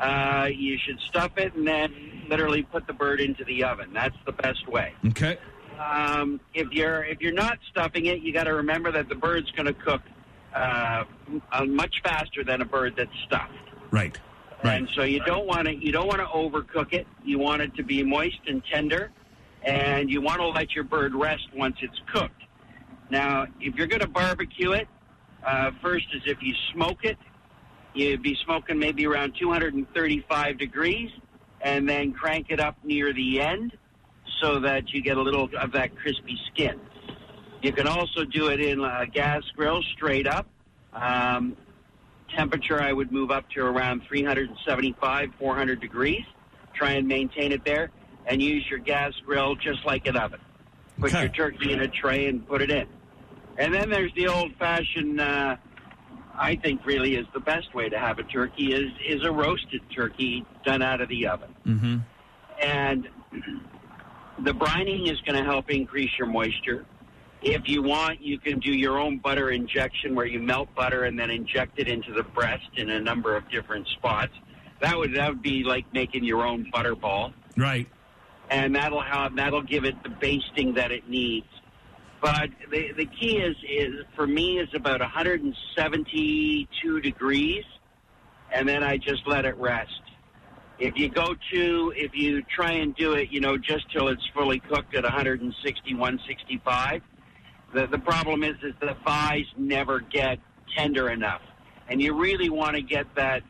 Uh, 0.00 0.48
you 0.52 0.76
should 0.78 0.98
stuff 1.00 1.30
it 1.36 1.54
and 1.54 1.66
then 1.66 1.92
literally 2.28 2.62
put 2.64 2.86
the 2.88 2.92
bird 2.92 3.20
into 3.20 3.44
the 3.44 3.62
oven. 3.62 3.92
That's 3.92 4.16
the 4.26 4.32
best 4.32 4.66
way. 4.68 4.94
Okay. 5.06 5.38
Um, 5.78 6.40
if 6.54 6.72
you're 6.72 7.04
if 7.04 7.20
you're 7.20 7.32
not 7.32 7.58
stuffing 7.70 8.06
it, 8.06 8.20
you 8.20 8.32
got 8.32 8.44
to 8.44 8.54
remember 8.54 8.90
that 8.90 9.08
the 9.08 9.14
bird's 9.14 9.50
going 9.52 9.66
to 9.66 9.74
cook 9.74 10.02
uh, 10.56 11.04
uh, 11.52 11.64
much 11.66 12.00
faster 12.02 12.42
than 12.42 12.62
a 12.62 12.64
bird 12.64 12.94
that's 12.96 13.10
stuffed. 13.26 13.52
Right. 13.92 14.18
And 14.64 14.88
so 14.94 15.02
you 15.02 15.20
don't 15.20 15.46
want 15.46 15.66
to 15.66 15.74
you 15.74 15.92
don't 15.92 16.08
want 16.08 16.20
to 16.20 16.26
overcook 16.26 16.92
it. 16.92 17.06
You 17.24 17.38
want 17.38 17.62
it 17.62 17.74
to 17.76 17.82
be 17.82 18.02
moist 18.02 18.40
and 18.46 18.62
tender, 18.72 19.10
and 19.62 20.10
you 20.10 20.20
want 20.20 20.40
to 20.40 20.48
let 20.48 20.74
your 20.74 20.84
bird 20.84 21.14
rest 21.14 21.46
once 21.54 21.76
it's 21.80 21.98
cooked. 22.12 22.42
Now, 23.10 23.46
if 23.60 23.74
you're 23.76 23.86
going 23.86 24.00
to 24.00 24.08
barbecue 24.08 24.72
it, 24.72 24.88
uh, 25.46 25.70
first 25.80 26.06
is 26.14 26.22
if 26.26 26.38
you 26.42 26.54
smoke 26.74 27.04
it, 27.04 27.16
you'd 27.94 28.22
be 28.22 28.36
smoking 28.44 28.78
maybe 28.78 29.06
around 29.06 29.34
235 29.38 30.58
degrees, 30.58 31.10
and 31.60 31.88
then 31.88 32.12
crank 32.12 32.46
it 32.50 32.60
up 32.60 32.76
near 32.84 33.12
the 33.12 33.40
end 33.40 33.76
so 34.42 34.60
that 34.60 34.90
you 34.92 35.02
get 35.02 35.16
a 35.16 35.22
little 35.22 35.48
of 35.58 35.72
that 35.72 35.96
crispy 35.96 36.38
skin. 36.52 36.78
You 37.62 37.72
can 37.72 37.88
also 37.88 38.24
do 38.24 38.48
it 38.48 38.60
in 38.60 38.80
a 38.80 39.06
gas 39.06 39.42
grill 39.56 39.82
straight 39.94 40.26
up. 40.26 40.46
Um, 40.92 41.56
temperature, 42.36 42.80
I 42.80 42.92
would 42.92 43.12
move 43.12 43.30
up 43.30 43.48
to 43.50 43.60
around 43.60 44.02
375, 44.08 45.30
400 45.38 45.80
degrees. 45.80 46.24
Try 46.74 46.92
and 46.92 47.08
maintain 47.08 47.52
it 47.52 47.64
there, 47.64 47.90
and 48.26 48.40
use 48.42 48.64
your 48.70 48.78
gas 48.78 49.12
grill 49.24 49.56
just 49.56 49.84
like 49.84 50.06
an 50.06 50.16
oven. 50.16 50.40
Put 51.00 51.12
Okay. 51.12 51.22
your 51.22 51.30
turkey 51.30 51.72
in 51.72 51.80
a 51.80 51.88
tray 51.88 52.26
and 52.26 52.46
put 52.46 52.62
it 52.62 52.70
in. 52.70 52.86
And 53.56 53.74
then 53.74 53.88
there's 53.90 54.12
the 54.14 54.28
old-fashioned. 54.28 55.20
Uh, 55.20 55.56
I 56.40 56.54
think 56.54 56.86
really 56.86 57.16
is 57.16 57.26
the 57.34 57.40
best 57.40 57.74
way 57.74 57.88
to 57.88 57.98
have 57.98 58.20
a 58.20 58.22
turkey 58.22 58.72
is 58.72 58.92
is 59.04 59.24
a 59.24 59.32
roasted 59.32 59.80
turkey 59.94 60.44
done 60.64 60.82
out 60.82 61.00
of 61.00 61.08
the 61.08 61.26
oven. 61.26 61.54
Mm-hmm. 61.66 61.96
And 62.62 63.08
the 64.44 64.52
brining 64.52 65.10
is 65.10 65.20
going 65.22 65.36
to 65.36 65.44
help 65.44 65.68
increase 65.70 66.10
your 66.16 66.28
moisture. 66.28 66.86
If 67.42 67.68
you 67.68 67.82
want, 67.82 68.20
you 68.20 68.38
can 68.38 68.58
do 68.58 68.72
your 68.72 68.98
own 68.98 69.18
butter 69.18 69.50
injection 69.50 70.14
where 70.14 70.26
you 70.26 70.40
melt 70.40 70.74
butter 70.74 71.04
and 71.04 71.18
then 71.18 71.30
inject 71.30 71.78
it 71.78 71.88
into 71.88 72.12
the 72.12 72.24
breast 72.24 72.68
in 72.76 72.90
a 72.90 73.00
number 73.00 73.36
of 73.36 73.48
different 73.50 73.86
spots. 73.88 74.32
That 74.80 74.96
would 74.96 75.14
that 75.14 75.28
would 75.28 75.42
be 75.42 75.62
like 75.64 75.84
making 75.92 76.24
your 76.24 76.46
own 76.46 76.68
butter 76.72 76.94
ball, 76.96 77.32
Right. 77.56 77.88
and 78.50 78.74
that'll 78.74 79.02
have 79.02 79.36
that'll 79.36 79.62
give 79.62 79.84
it 79.84 80.02
the 80.02 80.10
basting 80.10 80.74
that 80.74 80.90
it 80.90 81.08
needs. 81.08 81.46
But 82.20 82.50
the 82.70 82.92
the 82.96 83.06
key 83.06 83.38
is 83.38 83.56
is 83.68 84.04
for 84.16 84.26
me 84.26 84.58
is 84.58 84.68
about 84.74 85.00
172 85.00 87.00
degrees, 87.00 87.64
and 88.52 88.68
then 88.68 88.82
I 88.82 88.96
just 88.96 89.22
let 89.26 89.44
it 89.44 89.56
rest. 89.58 89.92
If 90.80 90.96
you 90.96 91.08
go 91.08 91.34
to, 91.52 91.92
if 91.96 92.14
you 92.14 92.42
try 92.42 92.70
and 92.72 92.94
do 92.96 93.12
it, 93.14 93.30
you 93.32 93.40
know, 93.40 93.58
just 93.58 93.90
till 93.92 94.08
it's 94.08 94.24
fully 94.32 94.60
cooked 94.60 94.94
at 94.94 95.02
160, 95.02 95.94
165, 95.94 97.02
the, 97.74 97.86
the 97.86 97.98
problem 97.98 98.42
is, 98.42 98.56
is 98.62 98.74
the 98.80 98.96
thighs 99.04 99.46
never 99.56 100.00
get 100.00 100.38
tender 100.76 101.10
enough. 101.10 101.42
And 101.88 102.00
you 102.00 102.14
really 102.14 102.50
want 102.50 102.76
to 102.76 102.82
get 102.82 103.06
that, 103.16 103.42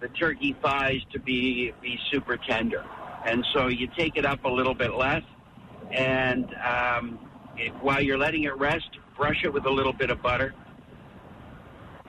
the 0.00 0.08
turkey 0.08 0.56
thighs 0.62 1.00
to 1.12 1.18
be, 1.18 1.72
be 1.82 1.98
super 2.10 2.36
tender. 2.36 2.84
And 3.26 3.44
so 3.54 3.68
you 3.68 3.88
take 3.96 4.16
it 4.16 4.26
up 4.26 4.44
a 4.44 4.48
little 4.48 4.74
bit 4.74 4.94
less, 4.94 5.22
and 5.90 6.46
um, 6.56 7.18
it, 7.56 7.72
while 7.80 8.00
you're 8.00 8.18
letting 8.18 8.44
it 8.44 8.56
rest, 8.58 8.88
brush 9.16 9.44
it 9.44 9.52
with 9.52 9.64
a 9.66 9.70
little 9.70 9.92
bit 9.92 10.10
of 10.10 10.20
butter, 10.20 10.54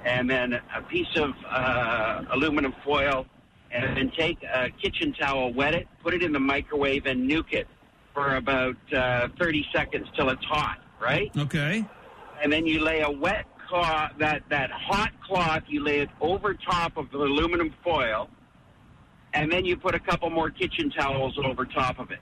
and 0.04 0.30
then 0.30 0.54
a 0.54 0.82
piece 0.82 1.16
of 1.16 1.32
uh, 1.50 2.24
aluminum 2.32 2.74
foil, 2.84 3.26
and 3.72 3.98
then 3.98 4.12
take 4.18 4.38
a 4.44 4.70
kitchen 4.82 5.14
towel, 5.14 5.54
wet 5.54 5.74
it, 5.74 5.88
put 6.04 6.14
it 6.14 6.22
in 6.22 6.32
the 6.32 6.40
microwave, 6.40 7.06
and 7.06 7.30
nuke 7.30 7.54
it 7.54 7.68
for 8.14 8.36
about 8.36 8.78
uh, 8.94 9.28
30 9.40 9.66
seconds 9.74 10.08
till 10.16 10.30
it's 10.30 10.44
hot, 10.46 10.80
right? 11.06 11.32
Okay. 11.38 11.86
And 12.42 12.52
then 12.52 12.66
you 12.66 12.80
lay 12.80 13.02
a 13.02 13.10
wet 13.10 13.46
cloth, 13.70 14.12
that, 14.20 14.44
that 14.50 14.72
hot 14.72 15.12
cloth, 15.26 15.64
you 15.68 15.84
lay 15.84 16.00
it 16.00 16.10
over 16.20 16.54
top 16.54 16.98
of 16.98 17.10
the 17.12 17.18
aluminum 17.18 17.74
foil, 17.84 18.30
and 19.34 19.52
then 19.52 19.66
you 19.66 19.78
put 19.78 19.96
a 19.96 20.00
couple 20.00 20.30
more 20.30 20.50
kitchen 20.50 20.90
towels 20.90 21.38
over 21.44 21.66
top 21.66 22.00
of 22.00 22.12
it. 22.12 22.20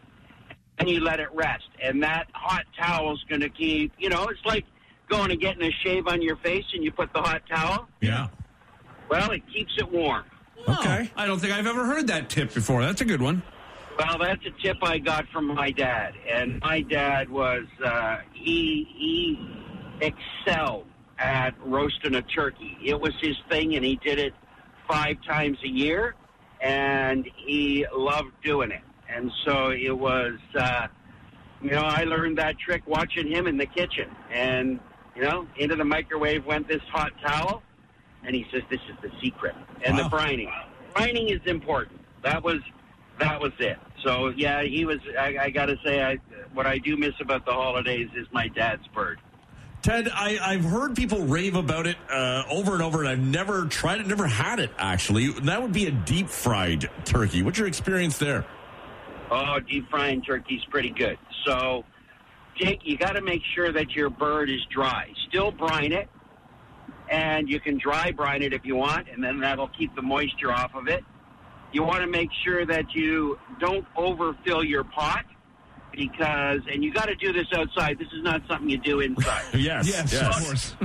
And 0.80 0.90
you 0.90 1.02
let 1.02 1.20
it 1.20 1.30
rest. 1.34 1.70
And 1.82 2.02
that 2.02 2.28
hot 2.34 2.64
towel 2.78 3.14
is 3.14 3.24
going 3.30 3.42
to 3.42 3.50
keep, 3.50 3.94
you 4.00 4.10
know, 4.10 4.24
it's 4.26 4.44
like 4.44 4.66
going 5.08 5.30
and 5.30 5.40
getting 5.40 5.62
a 5.62 5.72
shave 5.84 6.08
on 6.08 6.22
your 6.22 6.36
face 6.38 6.66
and 6.74 6.84
you 6.84 6.92
put 6.92 7.14
the 7.14 7.22
hot 7.22 7.44
towel. 7.48 7.88
Yeah. 8.02 8.30
Well, 9.08 9.32
it 9.32 9.44
keeps 9.54 9.72
it 9.78 9.92
warm. 9.92 10.26
Okay. 10.68 11.12
I 11.16 11.28
don't 11.28 11.40
think 11.40 11.54
I've 11.54 11.68
ever 11.68 11.86
heard 11.86 12.08
that 12.08 12.30
tip 12.30 12.54
before. 12.54 12.82
That's 12.82 13.02
a 13.02 13.06
good 13.06 13.22
one. 13.22 13.44
Well, 13.98 14.18
that's 14.20 14.42
a 14.46 14.52
tip 14.64 14.78
I 14.82 14.98
got 14.98 15.26
from 15.32 15.48
my 15.48 15.70
dad, 15.72 16.14
and 16.32 16.60
my 16.62 16.82
dad 16.82 17.30
was 17.30 17.66
uh, 17.86 18.18
he 18.34 18.88
he 18.98 19.40
excelled 20.02 20.88
at 21.20 21.52
roasting 21.64 22.16
a 22.16 22.22
turkey. 22.24 22.78
It 22.84 23.00
was 23.00 23.14
his 23.22 23.36
thing, 23.50 23.76
and 23.76 23.86
he 23.86 23.98
did 24.04 24.18
it 24.20 24.34
five 24.90 25.18
times 25.28 25.58
a 25.64 25.68
year, 25.68 26.16
and 26.60 27.30
he 27.46 27.86
loved 27.96 28.32
doing 28.44 28.72
it. 28.72 28.82
And 29.08 29.32
so 29.46 29.70
it 29.70 29.96
was, 29.96 30.34
uh, 30.58 30.88
you 31.62 31.70
know, 31.70 31.84
I 31.84 32.04
learned 32.04 32.40
that 32.40 32.58
trick 32.58 32.82
watching 32.88 33.28
him 33.32 33.46
in 33.46 33.58
the 33.58 33.68
kitchen, 33.68 34.10
and 34.32 34.80
you 35.16 35.22
know, 35.22 35.48
into 35.58 35.76
the 35.76 35.86
microwave 35.86 36.46
went 36.46 36.68
this 36.68 36.82
hot 36.92 37.12
towel, 37.24 37.62
and 38.26 38.36
he 38.36 38.44
says 38.52 38.64
this 38.72 38.82
is 38.90 38.98
the 39.04 39.12
secret, 39.22 39.56
and 39.86 39.96
Wow. 39.98 40.10
the 40.10 40.18
brining. 40.18 40.52
Brining 40.96 41.32
is 41.32 41.42
important. 41.46 42.00
That 42.24 42.44
was 42.44 42.58
that 43.24 43.42
was 43.42 43.52
it. 43.60 43.78
So 44.04 44.30
yeah, 44.36 44.64
he 44.64 44.86
was. 44.86 45.00
I, 45.18 45.38
I 45.40 45.50
got 45.50 45.68
to 45.68 45.78
say, 45.86 46.04
I, 46.04 46.18
what 46.54 46.68
I 46.68 46.78
do 46.78 46.98
miss 46.98 47.14
about 47.22 47.46
the 47.46 47.54
holidays 47.54 48.10
is 48.16 48.28
my 48.32 48.48
dad's 48.50 48.86
bird. 48.88 49.20
Ted, 49.82 50.10
I, 50.14 50.38
I've 50.42 50.64
heard 50.64 50.96
people 50.96 51.26
rave 51.26 51.56
about 51.56 51.88
it 51.88 51.98
uh, 52.10 52.44
over 52.50 52.74
and 52.74 52.82
over, 52.82 53.00
and 53.00 53.10
I've 53.10 53.20
never 53.20 53.66
tried 53.66 54.00
it, 54.00 54.08
never 54.08 54.28
had 54.28 54.60
it 54.60 54.72
actually. 54.78 55.28
That 55.28 55.62
would 55.62 55.74
be 55.74 55.88
a 55.88 55.92
deep 55.92 56.30
fried 56.30 56.90
turkey. 57.04 57.42
What's 57.42 57.58
your 57.58 57.68
experience 57.68 58.18
there? 58.18 58.46
Oh, 59.30 59.60
deep 59.60 59.90
frying 59.90 60.22
turkey's 60.22 60.64
pretty 60.70 60.92
good. 60.92 61.18
So, 61.46 61.84
Jake, 62.58 62.80
you 62.84 62.98
got 62.98 63.14
to 63.14 63.22
make 63.22 63.42
sure 63.56 63.74
that 63.74 63.92
your 63.92 64.10
bird 64.10 64.50
is 64.50 64.62
dry. 64.74 65.12
Still 65.28 65.52
brine 65.52 65.92
it, 65.92 66.08
and 67.10 67.50
you 67.50 67.60
can 67.60 67.78
dry 67.78 68.12
brine 68.12 68.42
it 68.42 68.54
if 68.54 68.64
you 68.64 68.76
want, 68.76 69.10
and 69.10 69.22
then 69.22 69.40
that'll 69.40 69.70
keep 69.70 69.94
the 69.96 70.02
moisture 70.02 70.52
off 70.52 70.76
of 70.76 70.88
it. 70.88 71.04
You 71.74 71.84
want 71.84 72.02
to 72.02 72.08
make 72.08 72.30
sure 72.46 72.66
that 72.66 72.94
you 72.94 73.38
don't 73.60 73.86
overfill 73.98 74.64
your 74.64 74.84
pot 74.84 75.26
because, 75.92 76.60
and 76.72 76.84
you 76.84 76.92
got 76.92 77.06
to 77.08 77.16
do 77.16 77.32
this 77.34 77.46
outside. 77.56 78.00
This 78.00 78.08
is 78.14 78.24
not 78.24 78.42
something 78.48 78.70
you 78.70 78.78
do 78.78 79.00
inside. 79.02 79.44
Yes, 79.54 79.88
Yes, 79.88 80.14
of 80.22 80.46
course. 80.46 80.76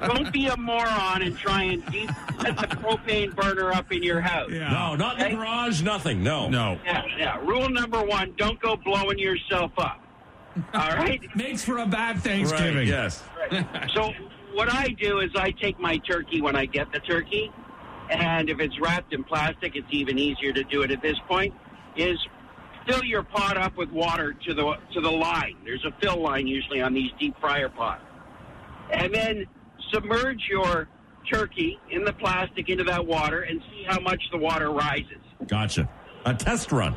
don't 0.12 0.32
be 0.32 0.46
a 0.48 0.56
moron 0.56 1.22
and 1.22 1.36
try 1.36 1.62
and 1.64 1.84
deep 1.86 2.10
set 2.42 2.56
the 2.56 2.66
propane 2.76 3.34
burner 3.36 3.72
up 3.72 3.92
in 3.92 4.02
your 4.02 4.20
house. 4.20 4.50
Yeah. 4.50 4.70
No, 4.70 4.96
not 4.96 5.20
in 5.20 5.30
the 5.30 5.36
garage, 5.36 5.82
nothing. 5.82 6.22
No. 6.22 6.48
No. 6.48 6.78
Yeah, 6.84 7.02
yeah. 7.16 7.38
Rule 7.44 7.68
number 7.68 8.02
one: 8.02 8.34
don't 8.36 8.60
go 8.60 8.76
blowing 8.76 9.18
yourself 9.18 9.70
up. 9.78 10.00
All 10.74 10.90
right. 10.90 11.20
Makes 11.36 11.64
for 11.64 11.78
a 11.78 11.86
bad 11.86 12.16
Right, 12.16 12.24
Thanksgiving. 12.24 12.88
yes. 12.88 13.22
so 13.94 14.12
what 14.54 14.72
I 14.74 14.88
do 14.88 15.20
is 15.20 15.30
I 15.36 15.52
take 15.52 15.78
my 15.78 15.98
turkey 15.98 16.40
when 16.40 16.56
I 16.56 16.66
get 16.66 16.90
the 16.92 16.98
turkey, 16.98 17.52
and 18.10 18.50
if 18.50 18.60
it's 18.60 18.78
wrapped 18.80 19.12
in 19.12 19.24
plastic, 19.24 19.76
it's 19.76 19.86
even 19.90 20.18
easier 20.18 20.52
to 20.52 20.64
do 20.64 20.82
it 20.82 20.90
at 20.90 21.02
this 21.02 21.16
point. 21.28 21.54
Is 21.96 22.18
fill 22.86 23.04
your 23.04 23.22
pot 23.22 23.56
up 23.56 23.76
with 23.76 23.90
water 23.90 24.34
to 24.46 24.54
the 24.54 24.74
to 24.94 25.00
the 25.00 25.10
line. 25.10 25.56
There's 25.64 25.84
a 25.84 25.92
fill 26.00 26.22
line 26.22 26.46
usually 26.46 26.80
on 26.80 26.94
these 26.94 27.10
deep 27.18 27.34
fryer 27.40 27.68
pots, 27.68 28.02
and 28.92 29.14
then 29.14 29.46
submerge 29.92 30.40
your 30.48 30.88
turkey 31.30 31.78
in 31.90 32.04
the 32.04 32.12
plastic 32.14 32.68
into 32.68 32.84
that 32.84 33.06
water 33.06 33.42
and 33.42 33.60
see 33.70 33.84
how 33.86 34.00
much 34.00 34.22
the 34.32 34.38
water 34.38 34.70
rises. 34.70 35.18
Gotcha. 35.46 35.88
A 36.24 36.34
test 36.34 36.72
run. 36.72 36.96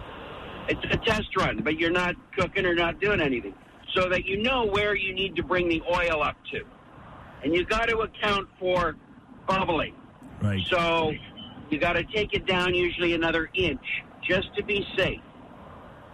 It's 0.67 0.82
a 0.91 0.97
test 0.97 1.36
run, 1.38 1.62
but 1.63 1.78
you're 1.78 1.91
not 1.91 2.15
cooking 2.38 2.65
or 2.65 2.74
not 2.74 3.00
doing 3.00 3.19
anything. 3.19 3.54
So 3.93 4.08
that 4.10 4.26
you 4.26 4.41
know 4.41 4.65
where 4.67 4.95
you 4.95 5.13
need 5.13 5.36
to 5.36 5.43
bring 5.43 5.67
the 5.67 5.82
oil 5.82 6.24
up 6.24 6.38
to. 6.52 6.62
And 7.43 7.54
you've 7.54 7.67
got 7.67 7.89
to 7.89 7.97
account 8.00 8.47
for 8.60 8.95
bubbling. 9.47 9.95
Right. 10.41 10.62
So 10.69 11.13
you 11.69 11.80
got 11.80 11.93
to 11.93 12.04
take 12.04 12.34
it 12.34 12.45
down 12.45 12.73
usually 12.73 13.13
another 13.13 13.49
inch 13.54 13.84
just 14.27 14.54
to 14.56 14.63
be 14.63 14.86
safe. 14.97 15.21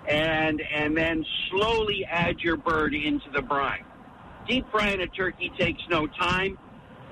And 0.07 0.61
and 0.73 0.95
then 0.95 1.25
slowly 1.49 2.05
add 2.05 2.39
your 2.39 2.55
bird 2.55 2.93
into 2.93 3.29
the 3.29 3.41
brine. 3.41 3.83
Deep 4.47 4.65
frying 4.71 5.01
a 5.01 5.07
turkey 5.07 5.51
takes 5.57 5.81
no 5.89 6.07
time. 6.07 6.57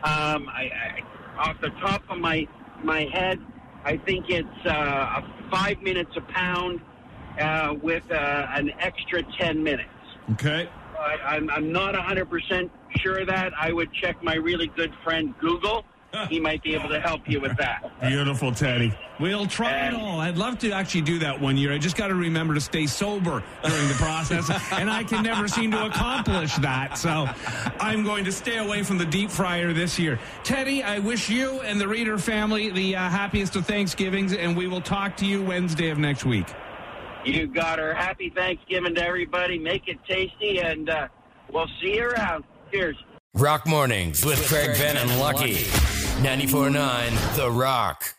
Um, 0.04 0.48
I, 0.48 0.72
I, 0.74 1.50
off 1.50 1.60
the 1.60 1.72
top 1.82 2.04
of 2.10 2.20
my 2.20 2.48
my 2.84 3.10
head, 3.12 3.40
I 3.84 3.98
think 3.98 4.30
it's 4.30 4.66
uh, 4.66 5.22
five 5.52 5.82
minutes 5.82 6.12
a 6.16 6.22
pound 6.22 6.80
uh, 7.40 7.76
with 7.82 8.10
uh, 8.12 8.48
an 8.52 8.72
extra 8.80 9.24
ten 9.38 9.62
minutes. 9.62 9.90
Okay. 10.34 10.70
I, 10.98 11.36
I'm, 11.36 11.50
I'm 11.50 11.72
not 11.72 11.94
100% 11.94 12.70
sure 12.98 13.20
of 13.20 13.28
that. 13.28 13.54
I 13.60 13.72
would 13.72 13.92
check 13.94 14.24
my 14.24 14.36
really 14.36 14.68
good 14.68 14.94
friend 15.04 15.36
Google. 15.40 15.86
He 16.30 16.40
might 16.40 16.64
be 16.64 16.74
able 16.76 16.90
to 16.90 17.00
help 17.00 17.22
you 17.28 17.40
with 17.40 17.56
that. 17.58 17.84
Beautiful, 18.02 18.52
Teddy. 18.52 18.94
We'll 19.20 19.48
try 19.48 19.88
it 19.88 19.94
all. 19.94 20.20
I'd 20.20 20.38
love 20.38 20.60
to 20.60 20.72
actually 20.72 21.02
do 21.02 21.20
that 21.20 21.40
one 21.40 21.56
year. 21.56 21.72
I 21.72 21.78
just 21.78 21.96
got 21.96 22.08
to 22.08 22.16
remember 22.16 22.54
to 22.54 22.62
stay 22.62 22.86
sober 22.86 23.42
during 23.64 23.88
the 23.88 23.94
process, 23.94 24.50
and 24.72 24.90
I 24.90 25.04
can 25.04 25.24
never 25.24 25.48
seem 25.48 25.72
to 25.72 25.86
accomplish 25.86 26.56
that. 26.58 26.98
So 26.98 27.28
I'm 27.80 28.04
going 28.04 28.26
to 28.26 28.32
stay 28.32 28.58
away 28.58 28.84
from 28.84 28.98
the 28.98 29.06
deep 29.06 29.30
fryer 29.30 29.72
this 29.74 29.98
year. 29.98 30.20
Teddy, 30.44 30.84
I 30.84 31.00
wish 31.00 31.30
you 31.30 31.62
and 31.62 31.80
the 31.80 31.88
Reader 31.88 32.18
family 32.18 32.70
the 32.70 32.96
uh, 32.96 33.10
happiest 33.10 33.56
of 33.56 33.66
Thanksgivings, 33.66 34.34
and 34.34 34.56
we 34.58 34.68
will 34.68 34.82
talk 34.82 35.16
to 35.18 35.26
you 35.26 35.42
Wednesday 35.42 35.90
of 35.90 35.98
next 35.98 36.26
week. 36.26 36.48
You 37.24 37.48
got 37.48 37.80
her. 37.80 37.94
Happy 37.94 38.30
Thanksgiving 38.30 38.96
to 38.96 39.04
everybody. 39.04 39.58
Make 39.58 39.88
it 39.88 39.98
tasty, 40.08 40.60
and 40.60 40.90
uh, 40.90 41.08
we'll 41.52 41.70
see 41.82 41.96
you 41.96 42.10
around. 42.10 42.44
Cheers. 42.72 42.98
Rock 43.34 43.66
Mornings 43.68 44.26
with 44.26 44.46
Craig 44.48 44.78
Ben 44.78 44.98
and 44.98 45.20
Lucky. 45.20 45.66
94.9 46.24 47.36
The 47.36 47.52
Rock. 47.52 48.15